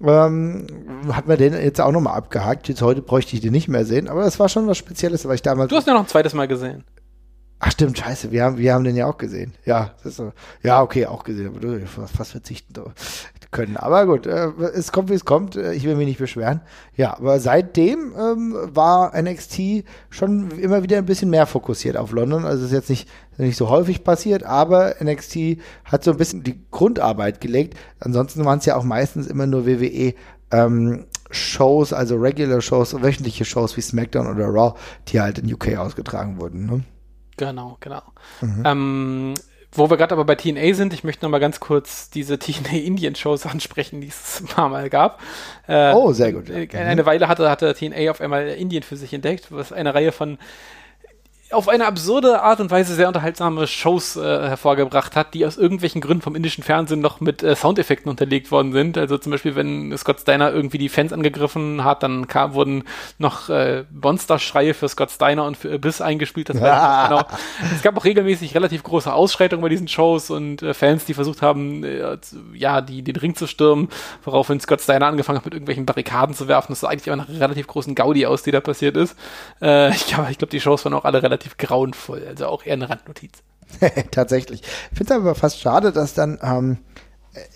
[0.00, 0.66] Ähm,
[1.10, 2.68] hat man den jetzt auch nochmal abgehakt.
[2.68, 5.34] Jetzt heute bräuchte ich den nicht mehr sehen, aber das war schon was Spezielles, weil
[5.34, 5.70] ich damals.
[5.70, 6.84] Du hast ja noch ein zweites Mal gesehen.
[7.60, 9.52] Ach stimmt, scheiße, wir haben, wir haben den ja auch gesehen.
[9.64, 10.32] Ja, das ist so,
[10.62, 12.74] ja, okay, auch gesehen, aber du fast verzichten
[13.50, 13.76] können.
[13.76, 15.56] Aber gut, äh, es kommt, wie es kommt.
[15.56, 16.60] Äh, ich will mich nicht beschweren.
[16.96, 22.44] Ja, aber seitdem ähm, war NXT schon immer wieder ein bisschen mehr fokussiert auf London.
[22.44, 26.60] Also ist jetzt nicht, nicht so häufig passiert, aber NXT hat so ein bisschen die
[26.70, 27.76] Grundarbeit gelegt.
[28.00, 30.14] Ansonsten waren es ja auch meistens immer nur WWE.
[30.50, 34.78] Ähm, Shows, also Regular Shows, wöchentliche Shows wie SmackDown oder Raw,
[35.08, 36.66] die halt in UK ausgetragen wurden.
[36.66, 36.84] Ne?
[37.38, 38.02] Genau, genau.
[38.40, 38.62] Mhm.
[38.64, 39.34] Ähm,
[39.72, 42.70] wo wir gerade aber bei TNA sind, ich möchte noch mal ganz kurz diese TNA
[42.84, 45.20] Indian Shows ansprechen, die es ein paar Mal gab.
[45.66, 46.48] Äh, oh, sehr gut.
[46.48, 50.12] Äh, eine Weile hatte, hatte TNA auf einmal Indien für sich entdeckt, was eine Reihe
[50.12, 50.38] von
[51.50, 56.02] auf eine absurde Art und Weise sehr unterhaltsame Shows äh, hervorgebracht hat, die aus irgendwelchen
[56.02, 58.98] Gründen vom indischen Fernsehen noch mit äh, Soundeffekten unterlegt worden sind.
[58.98, 62.84] Also zum Beispiel, wenn Scott Steiner irgendwie die Fans angegriffen hat, dann kam, wurden
[63.16, 66.50] noch äh, Monster-Schreie für Scott Steiner und für Abyss eingespielt.
[66.50, 67.22] Das war genau.
[67.74, 71.40] Es gab auch regelmäßig relativ große Ausschreitungen bei diesen Shows und äh, Fans, die versucht
[71.40, 72.18] haben, äh,
[72.52, 73.88] ja, die, den Ring zu stürmen,
[74.22, 76.72] woraufhin Scott Steiner angefangen hat, mit irgendwelchen Barrikaden zu werfen.
[76.72, 79.16] Das sah eigentlich auch nach relativ großen Gaudi aus, die da passiert ist.
[79.62, 82.64] Äh, ich glaube, ich glaub, die Shows waren auch alle relativ relativ grauenvoll, also auch
[82.64, 83.32] eher eine Randnotiz.
[84.10, 84.62] Tatsächlich.
[84.62, 86.78] Ich finde es aber fast schade, dass dann ähm,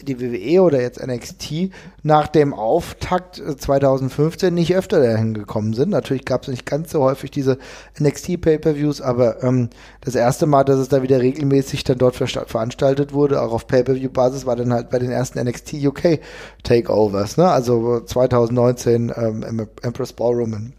[0.03, 1.71] die WWE oder jetzt NXT
[2.03, 5.89] nach dem Auftakt 2015 äh, nicht öfter dahin gekommen sind.
[5.89, 7.59] Natürlich gab es nicht ganz so häufig diese
[7.99, 9.71] NXT-Pay-Per-Views, aber ähm,
[10.03, 14.45] das erste Mal, dass es da wieder regelmäßig dann dort veranstaltet wurde, auch auf Pay-Per-View-Basis,
[14.45, 16.21] war dann halt bei den ersten NXT UK
[16.63, 17.39] Takeovers.
[17.39, 17.49] Ne?
[17.49, 20.73] Also 2019 ähm, im Empress Ballroom in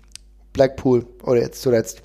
[0.54, 2.04] Blackpool oder jetzt zuletzt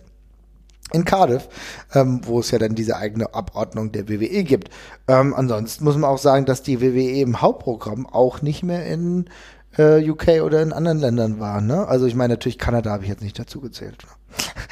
[0.93, 1.49] in Cardiff,
[1.95, 4.70] ähm, wo es ja dann diese eigene Abordnung der WWE gibt.
[5.07, 9.28] Ähm, ansonsten muss man auch sagen, dass die WWE im Hauptprogramm auch nicht mehr in
[9.76, 11.61] äh, UK oder in anderen Ländern war.
[11.61, 11.86] Ne?
[11.86, 13.99] Also ich meine, natürlich Kanada habe ich jetzt nicht dazu gezählt.
[14.05, 14.11] Ne?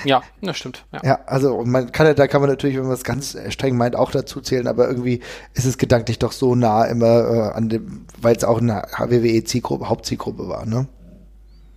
[0.05, 0.85] Ja, das stimmt.
[0.93, 4.11] Ja, ja also man, Kanada kann man natürlich, wenn man es ganz streng meint, auch
[4.11, 5.21] dazu zählen, aber irgendwie
[5.55, 9.89] ist es gedanklich doch so nah immer äh, an dem, weil es auch eine WWE-Zielgruppe,
[9.89, 10.67] Hauptzielgruppe war.
[10.67, 10.87] Ne?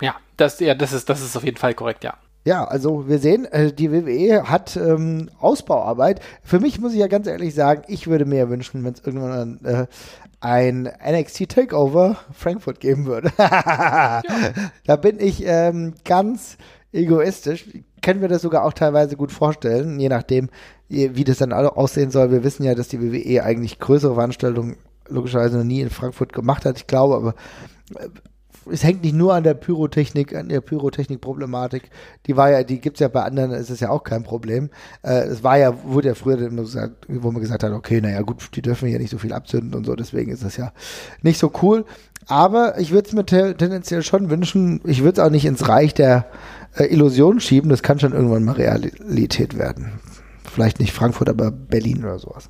[0.01, 2.15] Ja, das, ja, das ist, das ist auf jeden Fall korrekt, ja.
[2.49, 6.19] Ja, also wir sehen, äh, die WWE hat ähm, Ausbauarbeit.
[6.41, 9.59] Für mich muss ich ja ganz ehrlich sagen, ich würde mir wünschen, wenn es irgendwann
[9.63, 9.85] äh,
[10.39, 13.31] ein NXT Takeover Frankfurt geben würde.
[13.37, 14.23] ja.
[14.83, 16.57] Da bin ich ähm, ganz
[16.91, 17.65] egoistisch.
[18.01, 20.49] Können wir das sogar auch teilweise gut vorstellen, je nachdem,
[20.87, 22.31] wie das dann aussehen soll.
[22.31, 24.77] Wir wissen ja, dass die WWE eigentlich größere Veranstaltungen
[25.07, 26.77] logischerweise noch nie in Frankfurt gemacht hat.
[26.77, 27.35] Ich glaube aber,
[28.03, 28.09] äh,
[28.71, 31.89] es hängt nicht nur an der Pyrotechnik, an der Pyrotechnik-Problematik.
[32.25, 34.69] Die war ja, die gibt's ja bei anderen, ist es ja auch kein Problem.
[35.03, 38.21] Äh, es war ja, wurde ja früher immer gesagt, wo man gesagt hat, okay, naja,
[38.21, 40.71] gut, die dürfen ja nicht so viel abzünden und so, deswegen ist das ja
[41.21, 41.85] nicht so cool.
[42.27, 45.67] Aber ich würde es mir te tendenziell schon wünschen, ich würde es auch nicht ins
[45.67, 46.27] Reich der
[46.75, 49.99] äh, Illusionen schieben, das kann schon irgendwann mal Realität werden.
[50.43, 52.49] Vielleicht nicht Frankfurt, aber Berlin oder sowas.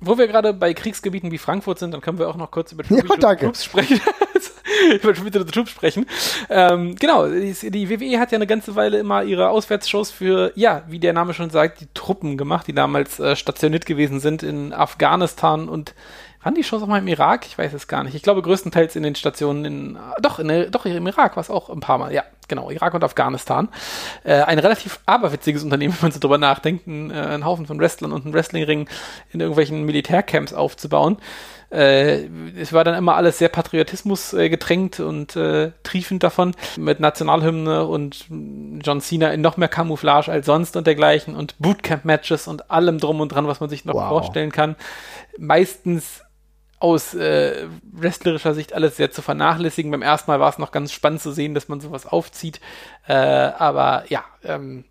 [0.00, 2.84] Wo wir gerade bei Kriegsgebieten wie Frankfurt sind, dann können wir auch noch kurz über
[2.84, 4.00] Tribute ja, Troops sprechen.
[4.94, 6.06] über Tribute the Troops sprechen.
[6.50, 10.98] Ähm, genau, die, WWE hat ja eine ganze Weile immer ihre Auswärtsshows für, ja, wie
[10.98, 15.68] der Name schon sagt, die Truppen gemacht, die damals äh, stationiert gewesen sind in Afghanistan
[15.68, 15.94] und
[16.42, 17.46] waren die Shows auch mal im Irak?
[17.46, 18.14] Ich weiß es gar nicht.
[18.14, 21.68] Ich glaube größtenteils in den Stationen in, doch, in, doch im Irak war es auch
[21.68, 22.14] ein paar Mal.
[22.14, 23.68] Ja, genau, Irak und Afghanistan.
[24.22, 27.80] Äh, ein relativ aberwitziges Unternehmen, wenn man so drüber nachdenkt, einen, äh, einen Haufen von
[27.80, 28.88] Wrestlern und einen Wrestlingring
[29.32, 31.18] in irgendwelchen Militärcamps aufzubauen.
[31.70, 36.98] Äh, es war dann immer alles sehr Patriotismus äh, getränkt und äh, triefend davon mit
[36.98, 38.26] Nationalhymne und
[38.82, 43.20] John Cena in noch mehr Camouflage als sonst und dergleichen und Bootcamp-Matches und allem drum
[43.20, 44.08] und dran, was man sich noch wow.
[44.08, 44.76] vorstellen kann.
[45.36, 46.22] Meistens
[46.80, 49.90] aus äh, wrestlerischer Sicht alles sehr zu vernachlässigen.
[49.90, 52.60] Beim ersten Mal war es noch ganz spannend zu sehen, dass man sowas aufzieht.
[53.06, 54.84] Äh, aber ja, ähm,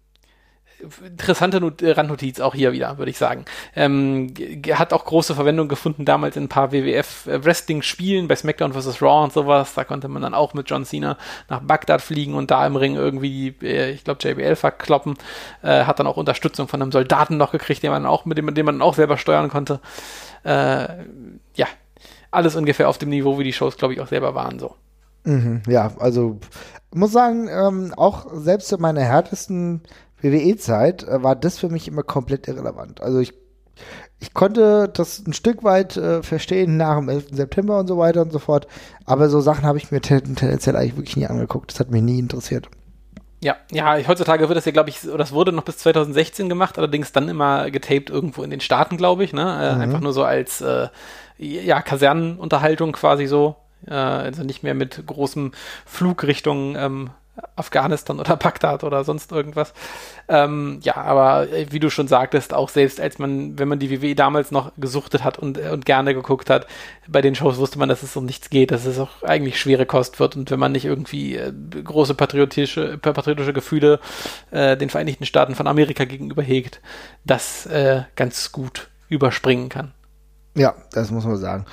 [1.06, 3.46] interessante Not Randnotiz auch hier wieder, würde ich sagen.
[3.76, 4.34] Ähm,
[4.72, 9.02] hat auch große Verwendung gefunden damals in ein paar WWF-Wrestling-Spielen äh, bei SmackDown vs.
[9.02, 9.74] Raw und sowas.
[9.74, 11.18] Da konnte man dann auch mit John Cena
[11.50, 15.16] nach Bagdad fliegen und da im Ring irgendwie, äh, ich glaube, JBL verkloppen.
[15.64, 18.54] Äh, hat dann auch Unterstützung von einem Soldaten noch gekriegt, den man auch, mit dem,
[18.54, 19.80] dem man auch selber steuern konnte.
[20.44, 20.88] Äh,
[21.56, 21.68] ja,
[22.32, 24.76] alles ungefähr auf dem Niveau, wie die Shows, glaube ich, auch selber waren, so.
[25.24, 26.40] Mhm, ja, also
[26.94, 29.82] muss sagen, ähm, auch selbst in meiner härtesten
[30.22, 33.02] WWE-Zeit äh, war das für mich immer komplett irrelevant.
[33.02, 33.34] Also ich,
[34.20, 37.28] ich konnte das ein Stück weit äh, verstehen nach dem 11.
[37.32, 38.68] September und so weiter und so fort,
[39.06, 41.72] aber so Sachen habe ich mir tendenziell eigentlich wirklich nie angeguckt.
[41.72, 42.70] Das hat mich nie interessiert.
[43.40, 46.80] Ja, ja, heutzutage wird das ja, glaube ich, oder das wurde noch bis 2016 gemacht,
[46.80, 49.42] allerdings dann immer getaped irgendwo in den Staaten, glaube ich, ne?
[49.42, 49.82] Äh, mhm.
[49.82, 50.88] Einfach nur so als äh,
[51.38, 53.56] ja, Kasernenunterhaltung quasi so.
[53.86, 55.52] Äh, also nicht mehr mit großem
[55.86, 57.10] Flug Richtung ähm,
[57.56, 59.74] Afghanistan oder Bagdad oder sonst irgendwas.
[60.28, 63.90] Ähm, ja, aber äh, wie du schon sagtest, auch selbst als man, wenn man die
[63.92, 66.68] WWE damals noch gesuchtet hat und, und gerne geguckt hat,
[67.08, 69.86] bei den Shows wusste man, dass es um nichts geht, dass es auch eigentlich schwere
[69.86, 74.00] Kost wird und wenn man nicht irgendwie äh, große patriotische, patriotische Gefühle
[74.52, 76.82] äh, den Vereinigten Staaten von Amerika gegenüber hegt,
[77.26, 79.94] das äh, ganz gut überspringen kann.
[80.56, 81.66] Ja, das muss man sagen.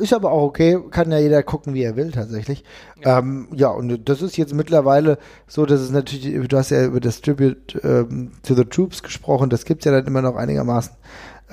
[0.00, 2.64] Ist aber auch okay, kann ja jeder gucken, wie er will, tatsächlich.
[3.02, 6.84] Ja, ähm, ja und das ist jetzt mittlerweile so, dass es natürlich, du hast ja
[6.84, 10.94] über das Tribute ähm, to the Troops gesprochen, das gibt's ja dann immer noch einigermaßen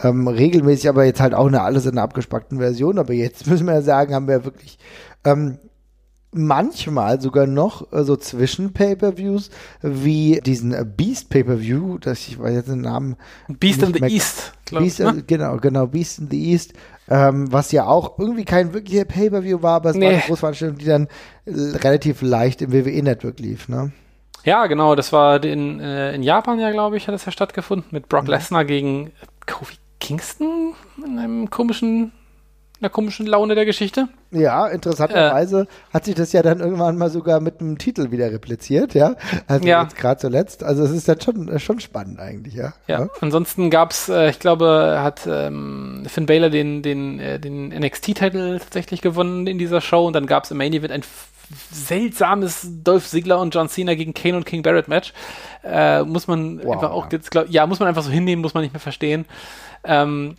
[0.04, 3.00] ähm, regelmäßig, aber jetzt halt auch eine alles in einer abgespackten Version.
[3.00, 4.78] Aber jetzt müssen wir ja sagen, haben wir wirklich
[5.26, 5.58] ähm,
[6.32, 9.50] manchmal sogar noch äh, so zwischen Pay-per-Views
[9.82, 13.18] wie diesen äh, Beast Pay-per-View, das ich weiß jetzt den Namen
[13.48, 15.24] Beast in the East, Beast, ne?
[15.28, 16.74] genau, genau Beast in the East,
[17.10, 20.06] ähm, was ja auch irgendwie kein wirklicher Pay-per-View war, aber es nee.
[20.06, 21.08] war eine Großveranstaltung, die dann
[21.46, 23.92] äh, relativ leicht im WWE Network lief, ne?
[24.44, 27.90] Ja, genau, das war in, äh, in Japan ja, glaube ich, hat das ja stattgefunden
[27.92, 28.30] mit Brock mhm.
[28.32, 29.12] Lesnar gegen
[29.46, 30.74] Kofi Kingston
[31.06, 32.12] in einem komischen
[32.82, 34.08] einer komischen Laune der Geschichte.
[34.32, 38.32] Ja, interessanterweise äh, hat sich das ja dann irgendwann mal sogar mit einem Titel wieder
[38.32, 39.16] repliziert, ja.
[39.48, 39.84] Also ja.
[39.84, 40.64] jetzt gerade zuletzt.
[40.64, 42.74] Also es ist dann schon, äh, schon spannend eigentlich, ja.
[42.88, 43.10] Ja, ja.
[43.22, 49.02] ansonsten gab's, äh, ich glaube, hat ähm, Finn Baylor den, den, äh, den NXT-Titel tatsächlich
[49.02, 51.04] gewonnen in dieser Show und dann gab's im Main Event ein
[51.72, 55.14] seltsames Dolph Ziggler und John Cena gegen Kane und King Barrett Match.
[55.64, 58.54] Äh, muss man wow, einfach auch jetzt, glaub, ja, muss man einfach so hinnehmen, muss
[58.54, 59.26] man nicht mehr verstehen.
[59.84, 60.38] Ähm,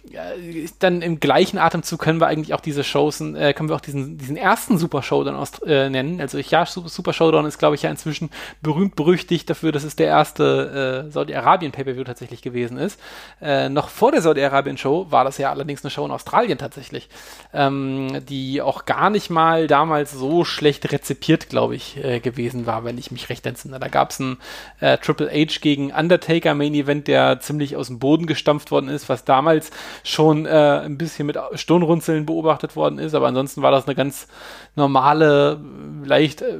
[0.79, 4.17] dann im gleichen Atemzug können wir eigentlich auch diese Shows, äh, können wir auch diesen,
[4.17, 6.21] diesen ersten Super Showdown aus, äh, nennen.
[6.21, 8.31] Also ja, Super Showdown ist, glaube ich, ja inzwischen
[8.61, 13.01] berühmt berüchtigt dafür, dass es der erste äh, Saudi-Arabien Pay-Per-View tatsächlich gewesen ist.
[13.41, 17.09] Äh, noch vor der Saudi-Arabien-Show war das ja allerdings eine Show in Australien tatsächlich,
[17.53, 22.85] ähm, die auch gar nicht mal damals so schlecht rezipiert, glaube ich, äh, gewesen war,
[22.85, 23.81] wenn ich mich recht entsinne.
[23.81, 24.37] Da gab es ein
[24.79, 29.09] äh, Triple H gegen Undertaker Main Event, der ziemlich aus dem Boden gestampft worden ist,
[29.09, 29.71] was da damals
[30.05, 34.29] schon äh, ein bisschen mit Stirnrunzeln beobachtet worden ist, aber ansonsten war das eine ganz
[34.77, 35.59] normale,
[36.05, 36.59] leicht äh,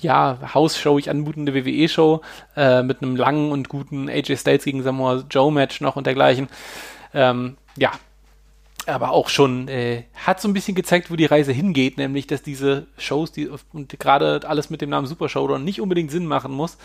[0.00, 2.20] ja, hausshowig anmutende WWE-Show
[2.56, 6.48] äh, mit einem langen und guten AJ Styles gegen Samoa Joe Match noch und dergleichen.
[7.14, 7.92] Ähm, ja,
[8.94, 12.42] aber auch schon äh, hat so ein bisschen gezeigt, wo die Reise hingeht, nämlich dass
[12.42, 16.52] diese Shows, die und gerade alles mit dem Namen Super Showdown nicht unbedingt Sinn machen
[16.52, 16.78] muss.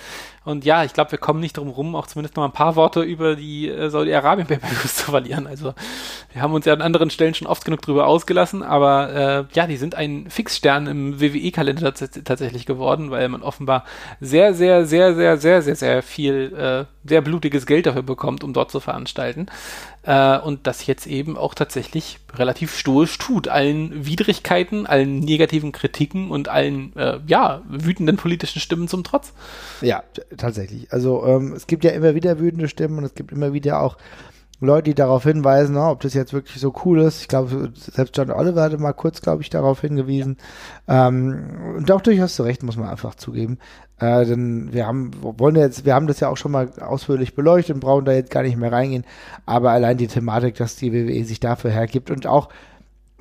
[0.43, 3.01] Und ja, ich glaube, wir kommen nicht drum rum, auch zumindest noch ein paar Worte
[3.01, 5.47] über die äh, Saudi-Arabien pay zu verlieren.
[5.47, 5.73] Also
[6.33, 9.67] wir haben uns ja an anderen Stellen schon oft genug drüber ausgelassen, aber äh, ja,
[9.67, 13.85] die sind ein Fixstern im WWE-Kalender tatsächlich geworden, weil man offenbar
[14.19, 18.53] sehr, sehr, sehr, sehr, sehr, sehr, sehr viel, äh, sehr blutiges Geld dafür bekommt, um
[18.53, 19.47] dort zu veranstalten
[20.05, 26.31] äh, und das jetzt eben auch tatsächlich relativ stoisch tut, allen Widrigkeiten, allen negativen Kritiken
[26.31, 29.33] und allen, äh, ja, wütenden politischen Stimmen zum Trotz.
[29.81, 30.03] Ja,
[30.37, 30.91] tatsächlich.
[30.91, 33.97] Also ähm, es gibt ja immer wieder wütende Stimmen und es gibt immer wieder auch
[34.61, 37.21] Leute, die darauf hinweisen, ob das jetzt wirklich so cool ist.
[37.21, 40.37] Ich glaube, selbst John Oliver hatte mal kurz, glaube ich, darauf hingewiesen.
[40.87, 41.07] Ja.
[41.07, 43.57] Ähm, und auch durchaus zu Recht, muss man einfach zugeben.
[43.99, 47.75] Äh, denn wir haben, wollen jetzt, wir haben das ja auch schon mal ausführlich beleuchtet
[47.75, 49.05] und brauchen da jetzt gar nicht mehr reingehen.
[49.45, 52.49] Aber allein die Thematik, dass die WWE sich dafür hergibt und auch,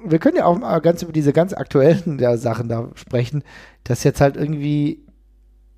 [0.05, 3.43] wir können ja auch mal ganz über diese ganz aktuellen ja, Sachen da sprechen,
[3.85, 5.05] dass jetzt halt irgendwie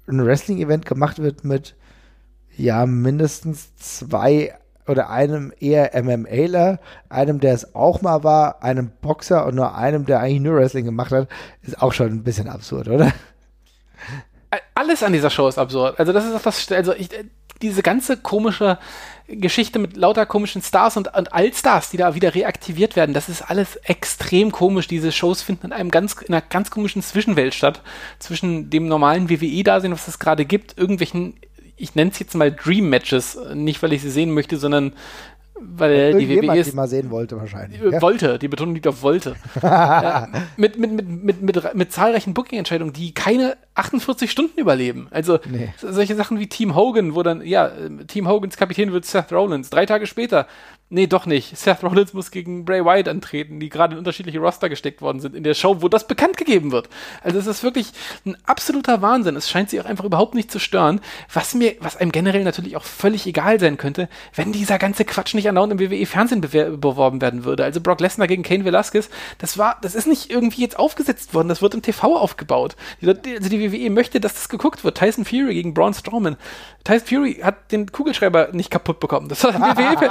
[0.09, 1.77] ein Wrestling-Event gemacht wird mit
[2.57, 4.55] ja mindestens zwei
[4.89, 6.79] oder einem eher MMAler,
[7.09, 10.85] einem, der es auch mal war, einem Boxer und nur einem, der eigentlich nur Wrestling
[10.85, 11.29] gemacht hat,
[11.63, 13.13] ist auch schon ein bisschen absurd, oder?
[14.75, 15.99] Alles an dieser Show ist absurd.
[15.99, 17.09] Also das ist auch das, also ich,
[17.63, 18.79] diese ganze komische
[19.29, 23.43] Geschichte mit lauter komischen Stars und, und Allstars, die da wieder reaktiviert werden, das ist
[23.43, 24.87] alles extrem komisch.
[24.87, 27.83] Diese Shows finden in einem ganz, in einer ganz komischen Zwischenwelt statt.
[28.19, 31.35] Zwischen dem normalen WWE-Dasein, was es gerade gibt, irgendwelchen
[31.77, 34.93] ich nenne es jetzt mal Dream Matches, nicht weil ich sie sehen möchte, sondern
[35.59, 37.81] weil die WWE die mal sehen wollte wahrscheinlich.
[37.81, 38.03] Äh, ja.
[38.03, 39.37] Wollte, die Betonung liegt auf wollte.
[39.63, 45.09] ja, mit, mit, mit, mit, mit, mit zahlreichen Booking-Entscheidungen, die keine 48 Stunden überleben.
[45.11, 45.73] Also nee.
[45.79, 47.71] solche Sachen wie Team Hogan, wo dann, ja,
[48.07, 49.71] Team Hogans Kapitän wird Seth Rollins.
[49.71, 50.47] Drei Tage später
[50.89, 51.59] Nee, doch nicht.
[51.59, 55.35] Seth Rollins muss gegen Bray Wyatt antreten, die gerade in unterschiedliche Roster gesteckt worden sind
[55.35, 56.89] in der Show, wo das bekannt gegeben wird.
[57.25, 57.91] Also es ist wirklich
[58.25, 59.35] ein absoluter Wahnsinn.
[59.35, 61.01] Es scheint sie auch einfach überhaupt nicht zu stören,
[61.33, 65.35] was mir, was einem generell natürlich auch völlig egal sein könnte, wenn dieser ganze Quatsch
[65.35, 67.65] nicht andauernd im WWE-Fernsehen beworben werden würde.
[67.65, 71.49] Also Brock Lesnar gegen Kane Velasquez, das war, das ist nicht irgendwie jetzt aufgesetzt worden,
[71.49, 72.77] das wird im TV aufgebaut.
[73.05, 74.97] also die WWE möchte, dass das geguckt wird.
[74.97, 76.37] Tyson Fury gegen Braun Strowman.
[76.85, 79.29] Tyson Fury hat den Kugelschreiber nicht kaputt bekommen.
[79.29, 80.07] Das hat WWE,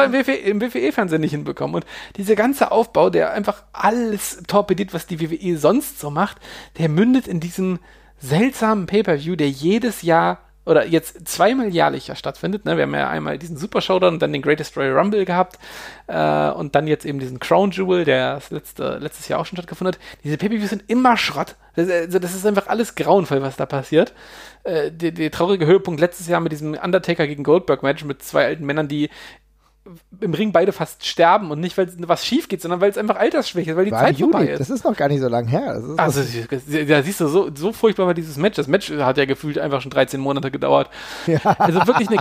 [0.00, 1.76] er im, WWE, im WWE-Fernsehen nicht hinbekommen.
[1.76, 1.86] Und
[2.16, 6.38] dieser ganze Aufbau, der einfach alles torpediert, was die WWE sonst so macht,
[6.78, 7.78] der mündet in diesem
[8.18, 12.64] seltsamen Pay-Per-View, der jedes Jahr oder jetzt zweimal jährlich ja stattfindet.
[12.64, 12.76] Ne?
[12.76, 15.58] Wir haben ja einmal diesen Super Showdown und dann den Greatest Royal Rumble gehabt
[16.06, 19.94] äh, und dann jetzt eben diesen Crown Jewel, der letzte, letztes Jahr auch schon stattgefunden
[19.94, 20.00] hat.
[20.22, 21.56] Diese Pay-Per-Views sind immer Schrott.
[21.76, 24.12] Das, also das, ist einfach alles grauenvoll, was da passiert.
[24.64, 28.66] Äh, der, traurige Höhepunkt letztes Jahr mit diesem Undertaker gegen Goldberg Match mit zwei alten
[28.66, 29.08] Männern, die
[30.20, 33.16] im Ring beide fast sterben und nicht, weil was schief geht, sondern weil es einfach
[33.16, 34.32] Altersschwäche ist, weil die war Zeit Juli.
[34.32, 34.60] vorbei ist.
[34.60, 35.82] Das ist noch gar nicht so lange her.
[35.96, 36.22] also,
[36.86, 38.56] da siehst du, so, so furchtbar war dieses Match.
[38.56, 40.90] Das Match hat ja gefühlt einfach schon 13 Monate gedauert.
[41.26, 41.40] Ja.
[41.58, 42.18] Also wirklich eine,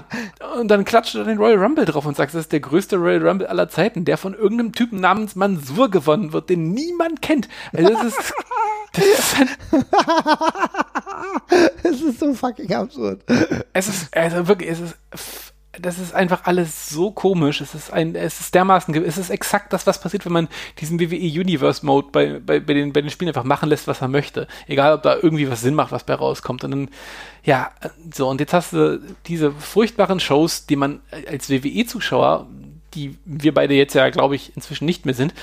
[0.59, 3.27] und dann klatscht du den Royal Rumble drauf und sagst, das ist der größte Royal
[3.27, 7.47] Rumble aller Zeiten, der von irgendeinem Typen namens Mansur gewonnen wird, den niemand kennt.
[7.73, 8.33] Also das ist,
[8.93, 9.35] das ist,
[11.83, 13.21] es ist so fucking absurd.
[13.73, 14.95] Es ist, also wirklich, es ist
[15.73, 17.61] das ist einfach alles so komisch.
[17.61, 20.47] Es ist ein, es ist dermaßen, es ist exakt das, was passiert, wenn man
[20.79, 24.01] diesen WWE Universe Mode bei, bei, bei, den, bei den Spielen einfach machen lässt, was
[24.01, 24.47] er möchte.
[24.67, 26.63] Egal, ob da irgendwie was Sinn macht, was bei rauskommt.
[26.63, 26.89] Und dann,
[27.43, 27.71] ja,
[28.13, 32.47] so, und jetzt hast du diese furchtbaren Shows, die man als WWE-Zuschauer
[32.95, 35.35] die wir beide jetzt ja, glaube ich, inzwischen nicht mehr sind,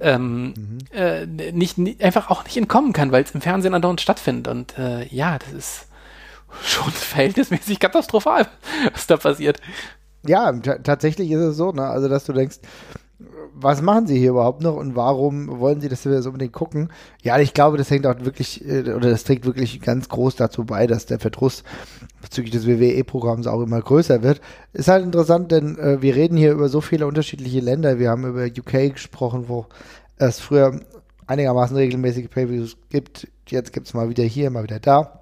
[0.00, 0.78] ähm, mhm.
[0.92, 4.48] äh, nicht, nicht, einfach auch nicht entkommen kann, weil es im Fernsehen andauernd stattfindet.
[4.48, 5.86] Und äh, ja, das ist
[6.62, 8.46] schon verhältnismäßig katastrophal,
[8.92, 9.60] was da passiert.
[10.26, 11.86] Ja, tatsächlich ist es so, ne?
[11.86, 12.58] Also, dass du denkst,
[13.54, 16.90] was machen sie hier überhaupt noch und warum wollen sie das so unbedingt gucken?
[17.22, 20.64] Ja, ich glaube, das hängt auch wirklich, äh, oder das trägt wirklich ganz groß dazu
[20.64, 21.62] bei, dass der Verdruss
[22.22, 24.40] bezüglich des WWE-Programms auch immer größer wird.
[24.72, 27.98] Ist halt interessant, denn äh, wir reden hier über so viele unterschiedliche Länder.
[27.98, 29.66] Wir haben über UK gesprochen, wo
[30.16, 30.80] es früher
[31.26, 33.28] einigermaßen regelmäßige Pay-Views gibt.
[33.48, 35.19] Jetzt gibt es mal wieder hier, mal wieder da.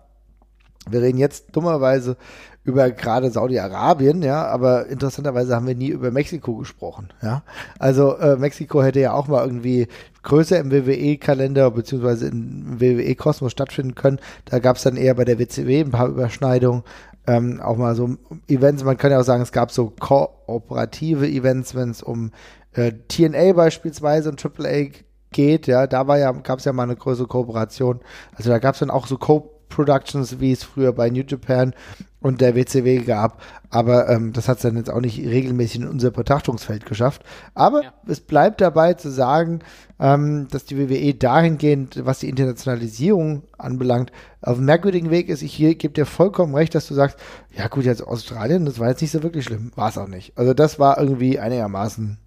[0.91, 2.16] Wir reden jetzt dummerweise
[2.64, 7.43] über gerade Saudi-Arabien, ja, aber interessanterweise haben wir nie über Mexiko gesprochen, ja.
[7.78, 9.89] Also äh, Mexiko hätte ja auch mal irgendwie
[10.22, 14.18] größer im WWE-Kalender beziehungsweise im WWE-Kosmos stattfinden können.
[14.45, 16.82] Da gab es dann eher bei der WCW ein paar Überschneidungen,
[17.26, 18.16] ähm, auch mal so
[18.49, 18.84] Events.
[18.84, 22.32] Man kann ja auch sagen, es gab so kooperative Events, wenn es um
[22.72, 24.91] äh, TNA beispielsweise und AAA
[25.30, 28.01] geht, ja, da war ja, gab es ja mal eine größere Kooperation.
[28.34, 31.74] Also da gab es dann auch so Co Co-Productions, wie es früher bei New Japan
[32.20, 33.40] und der WCW gab.
[33.70, 37.22] Aber ähm, das hat es dann jetzt auch nicht regelmäßig in unser Betrachtungsfeld geschafft.
[37.54, 37.92] Aber ja.
[38.06, 39.60] es bleibt dabei zu sagen,
[40.00, 44.10] ähm, dass die WWE dahingehend, was die Internationalisierung anbelangt,
[44.40, 45.42] auf einem merkwürdigen Weg ist.
[45.42, 47.18] Ich gebe dir vollkommen recht, dass du sagst,
[47.56, 49.72] ja gut, jetzt Australien, das war jetzt nicht so wirklich schlimm.
[49.74, 50.36] War es auch nicht.
[50.36, 52.18] Also das war irgendwie einigermaßen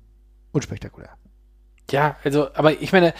[0.52, 1.10] unspektakulär.
[1.92, 3.14] Ja, also, aber ich meine,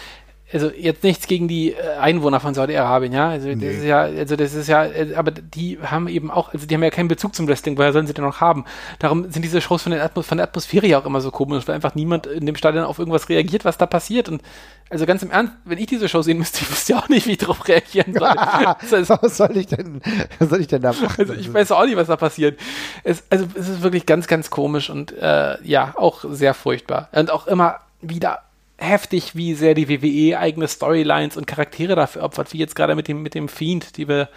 [0.54, 3.30] also jetzt nichts gegen die äh, Einwohner von Saudi-Arabien, ja.
[3.30, 3.56] Also nee.
[3.56, 6.76] das ist ja, also das ist ja, äh, aber die haben eben auch, also die
[6.76, 8.66] haben ja keinen Bezug zum Wrestling, woher sollen sie denn noch haben?
[9.00, 12.28] Darum sind diese Shows von der, Atmosphäre ja auch immer so komisch, weil einfach niemand
[12.28, 14.30] in dem Stadion auf irgendwas reagiert, was da passiert.
[14.30, 14.42] Und
[14.90, 17.28] also ganz im Ernst, wenn ich diese Show sehen müsste, ich wüsste ja auch nicht,
[17.28, 18.30] wie ich darauf reagieren soll.
[19.22, 20.02] was soll ich denn,
[20.40, 21.16] was soll ich denn da machen?
[21.18, 22.60] Also ich weiß auch nicht, was da passiert.
[23.04, 27.08] Es, also es ist wirklich ganz, ganz komisch und äh, ja, auch sehr furchtbar.
[27.14, 28.42] Und auch immer wieder
[28.82, 33.08] heftig, wie sehr die WWE eigene Storylines und Charaktere dafür opfert, wie jetzt gerade mit
[33.08, 34.30] dem, mit dem Fiend, die wir,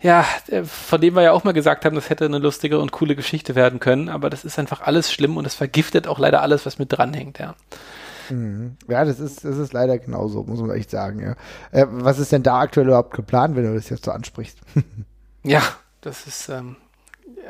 [0.00, 2.92] ja, äh, von dem wir ja auch mal gesagt haben, das hätte eine lustige und
[2.92, 6.42] coole Geschichte werden können, aber das ist einfach alles schlimm und es vergiftet auch leider
[6.42, 7.54] alles, was mit dranhängt, ja.
[8.30, 8.76] Mhm.
[8.88, 11.36] Ja, das ist, das ist leider genauso, muss man echt sagen, ja.
[11.70, 14.58] Äh, was ist denn da aktuell überhaupt geplant, wenn du das jetzt so ansprichst?
[15.44, 15.62] ja,
[16.00, 16.76] das ist ähm,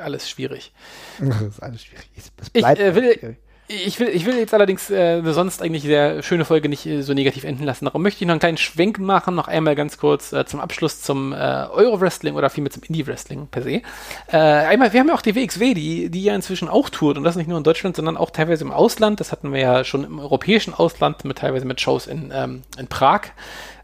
[0.02, 0.72] alles schwierig.
[1.18, 2.08] Das ist alles schwierig.
[2.16, 3.38] Es bleibt ich äh, will, schwierig.
[3.68, 7.14] Ich will, ich will jetzt allerdings äh, sonst eigentlich sehr schöne Folge nicht äh, so
[7.14, 7.84] negativ enden lassen.
[7.84, 11.00] Darum möchte ich noch einen kleinen Schwenk machen, noch einmal ganz kurz äh, zum Abschluss
[11.00, 13.82] zum äh, Euro-Wrestling oder vielmehr zum Indie-Wrestling per se.
[14.30, 17.24] Äh, einmal, wir haben ja auch die WXW, die, die ja inzwischen auch tourt und
[17.24, 19.20] das nicht nur in Deutschland, sondern auch teilweise im Ausland.
[19.20, 22.88] Das hatten wir ja schon im europäischen Ausland, mit teilweise mit Shows in, ähm, in
[22.88, 23.22] Prag.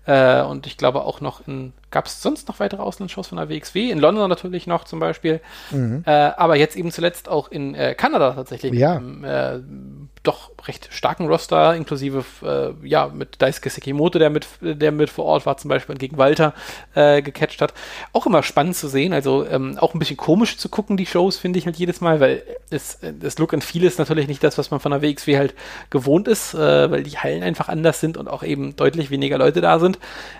[0.06, 3.48] Äh, und ich glaube auch noch in, gab es sonst noch weitere Auslandsshows von der
[3.48, 3.90] WXW?
[3.90, 5.40] In London natürlich noch zum Beispiel.
[5.70, 6.02] Mhm.
[6.06, 8.72] Äh, aber jetzt eben zuletzt auch in äh, Kanada tatsächlich.
[8.74, 8.98] Ja.
[9.00, 14.92] Mit, ähm, doch recht starken Roster, inklusive äh, ja mit Daisuke Sekimoto, der mit, der
[14.92, 16.54] mit vor Ort war, zum Beispiel gegen Walter
[16.94, 17.72] äh, gecatcht hat.
[18.12, 21.38] Auch immer spannend zu sehen, also ähm, auch ein bisschen komisch zu gucken, die Shows,
[21.38, 24.58] finde ich halt jedes Mal, weil es, das Look and Feel ist natürlich nicht das,
[24.58, 25.54] was man von der WXW halt
[25.90, 29.60] gewohnt ist, äh, weil die Hallen einfach anders sind und auch eben deutlich weniger Leute
[29.60, 29.98] da sind.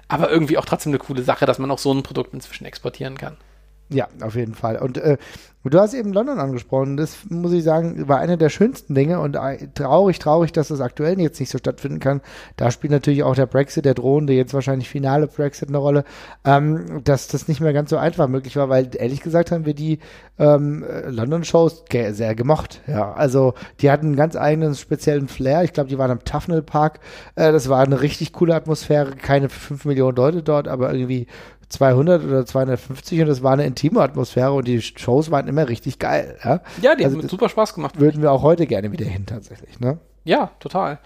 [0.09, 3.17] Aber irgendwie auch trotzdem eine coole Sache, dass man auch so ein Produkt inzwischen exportieren
[3.17, 3.37] kann.
[3.91, 4.77] Ja, auf jeden Fall.
[4.77, 5.17] Und äh,
[5.65, 6.97] du hast eben London angesprochen.
[6.99, 10.81] Das muss ich sagen, war eine der schönsten Dinge und äh, traurig, traurig, dass das
[10.81, 12.21] aktuell jetzt nicht so stattfinden kann.
[12.57, 16.05] Da spielt natürlich auch der Brexit, der drohende, jetzt wahrscheinlich finale Brexit eine Rolle,
[16.45, 19.75] ähm, dass das nicht mehr ganz so einfach möglich war, weil ehrlich gesagt haben wir
[19.75, 20.01] die
[20.39, 22.83] ähm, London-Shows ge sehr gemocht.
[22.87, 25.65] Ja, also die hatten einen ganz eigenen speziellen Flair.
[25.65, 27.01] Ich glaube, die waren am Tufnell Park.
[27.37, 29.13] Äh, das war eine richtig coole Atmosphäre.
[29.13, 31.27] Keine fünf Millionen Leute dort, aber irgendwie
[31.69, 35.99] 200 oder 250 und es war eine intime Atmosphäre und die Shows waren immer richtig
[35.99, 36.39] geil.
[36.43, 38.01] Ja, ja die also haben super Spaß gemacht.
[38.01, 39.79] Würden wir auch heute gerne wieder hin tatsächlich.
[39.81, 39.99] Ne?
[40.25, 40.99] Ja, total.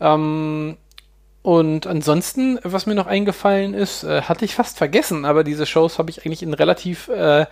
[0.00, 0.76] Ähm,
[1.42, 5.98] und ansonsten, was mir noch eingefallen ist, äh, hatte ich fast vergessen, aber diese Shows
[5.98, 7.46] habe ich eigentlich in relativ äh,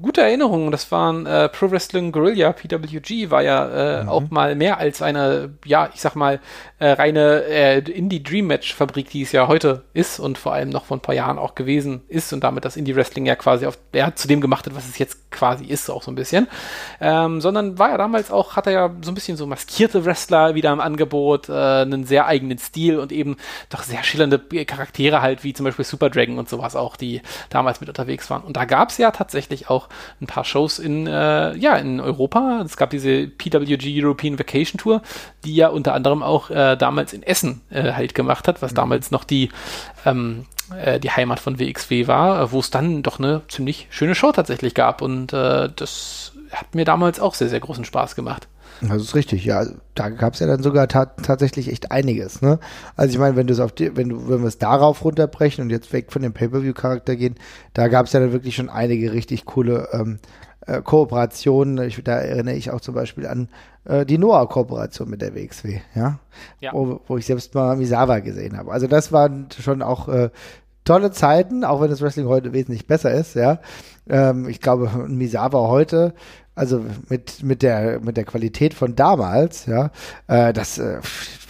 [0.00, 0.70] gute Erinnerungen.
[0.70, 4.08] Das waren äh, Pro Wrestling Guerrilla, PWG, war ja äh, mhm.
[4.08, 6.40] auch mal mehr als eine, ja, ich sag mal,
[6.78, 10.68] äh, reine äh, Indie Dream Match Fabrik, die es ja heute ist und vor allem
[10.68, 13.66] noch vor ein paar Jahren auch gewesen ist und damit das Indie Wrestling ja quasi
[13.66, 16.48] auf, ja, zu dem gemacht hat, was es jetzt quasi ist, auch so ein bisschen.
[17.00, 20.54] Ähm, sondern war ja damals auch, hat er ja so ein bisschen so maskierte Wrestler
[20.54, 23.36] wieder im Angebot, äh, einen sehr eigenen Stil und eben
[23.68, 27.80] doch sehr schillernde Charaktere halt, wie zum Beispiel Super Dragon und sowas auch, die damals
[27.80, 28.42] mit unterwegs waren.
[28.42, 29.88] Und da gab es ja tatsächlich tatsächlich auch
[30.20, 32.62] ein paar Shows in, äh, ja, in Europa.
[32.64, 35.02] Es gab diese PWG European Vacation Tour,
[35.44, 38.76] die ja unter anderem auch äh, damals in Essen äh, halt gemacht hat, was mhm.
[38.76, 39.50] damals noch die,
[40.04, 40.46] ähm,
[40.76, 44.74] äh, die Heimat von WXW war, wo es dann doch eine ziemlich schöne Show tatsächlich
[44.74, 45.02] gab.
[45.02, 48.48] Und äh, das hat mir damals auch sehr, sehr großen Spaß gemacht.
[48.80, 49.66] Das ist richtig, ja.
[49.94, 52.58] Da gab es ja dann sogar ta tatsächlich echt einiges, ne?
[52.96, 55.62] Also ich meine, wenn du es auf die, wenn du, wenn wir es darauf runterbrechen
[55.62, 57.36] und jetzt weg von dem Pay-Per-View-Charakter gehen,
[57.74, 60.18] da gab es ja dann wirklich schon einige richtig coole ähm,
[60.66, 61.86] äh, Kooperationen.
[61.86, 63.48] Ich, da erinnere ich auch zum Beispiel an
[63.84, 66.18] äh, die Noah-Kooperation mit der WXW, ja.
[66.60, 66.72] ja.
[66.72, 68.72] Wo, wo ich selbst mal Misawa gesehen habe.
[68.72, 70.30] Also das waren schon auch äh,
[70.84, 73.60] tolle Zeiten, auch wenn das Wrestling heute wesentlich besser ist, ja.
[74.08, 76.14] Ähm, ich glaube, Misawa heute
[76.56, 79.90] also mit, mit, der, mit der Qualität von damals, ja,
[80.26, 81.00] äh, das, äh,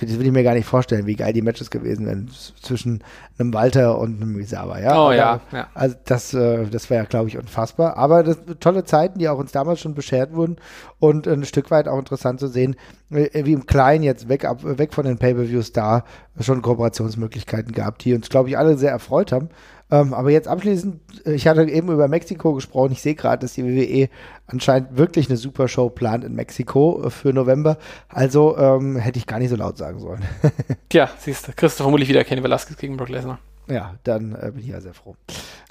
[0.00, 2.28] das will ich mir gar nicht vorstellen, wie geil die Matches gewesen wären
[2.60, 3.04] zwischen
[3.38, 4.94] einem Walter und einem Misawa, ja.
[4.94, 5.68] Oh Aber, ja, ja.
[5.74, 7.96] Also das, äh, das wäre ja, glaube ich, unfassbar.
[7.96, 10.56] Aber das tolle Zeiten, die auch uns damals schon beschert wurden
[10.98, 12.74] und ein Stück weit auch interessant zu sehen,
[13.10, 16.02] äh, wie im Kleinen jetzt weg, ab, weg von den Pay-Per-Views da
[16.40, 19.50] schon Kooperationsmöglichkeiten gab, die uns, glaube ich, alle sehr erfreut haben.
[19.90, 22.92] Ähm, aber jetzt abschließend, äh, ich hatte eben über Mexiko gesprochen.
[22.92, 24.08] Ich sehe gerade, dass die WWE
[24.46, 27.78] anscheinend wirklich eine super Show plant in Mexiko äh, für November.
[28.08, 30.24] Also ähm, hätte ich gar nicht so laut sagen sollen.
[30.88, 33.38] Tja, siehst du, kriegst du vermutlich wieder Kenny Velasquez gegen Brock Lesnar.
[33.68, 35.16] Ja, dann äh, bin ich ja sehr froh.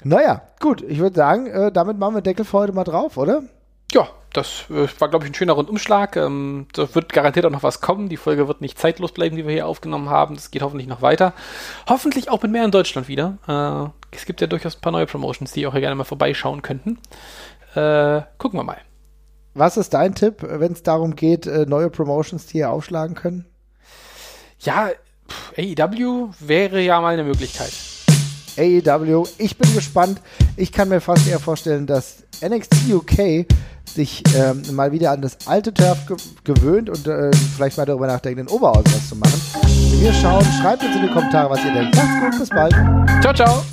[0.02, 3.42] Naja, gut, ich würde sagen, äh, damit machen wir Deckel für heute mal drauf, oder?
[3.92, 6.16] Ja, das äh, war, glaube ich, ein schöner Rundumschlag.
[6.16, 8.08] Ähm, da wird garantiert auch noch was kommen.
[8.08, 10.34] Die Folge wird nicht zeitlos bleiben, die wir hier aufgenommen haben.
[10.34, 11.32] Das geht hoffentlich noch weiter.
[11.88, 13.92] Hoffentlich auch mit mehr in Deutschland wieder.
[14.16, 16.98] Es gibt ja durchaus ein paar neue Promotions, die auch hier gerne mal vorbeischauen könnten.
[17.74, 18.78] Äh, gucken wir mal.
[19.54, 23.46] Was ist dein Tipp, wenn es darum geht, äh, neue Promotions, die hier aufschlagen können?
[24.60, 24.90] Ja,
[25.56, 27.72] AEW wäre ja mal eine Möglichkeit.
[28.58, 30.20] AEW, ich bin gespannt.
[30.56, 33.46] Ich kann mir fast eher vorstellen, dass NXT UK
[33.84, 38.06] sich ähm, mal wieder an das alte Turf ge gewöhnt und äh, vielleicht mal darüber
[38.06, 39.40] nachdenkt, in Oberhausen was zu machen.
[40.00, 41.96] Wir schauen, schreibt uns in die Kommentare, was ihr denkt.
[41.96, 42.74] Macht's gut, bis bald.
[43.22, 43.64] Ciao, ciao.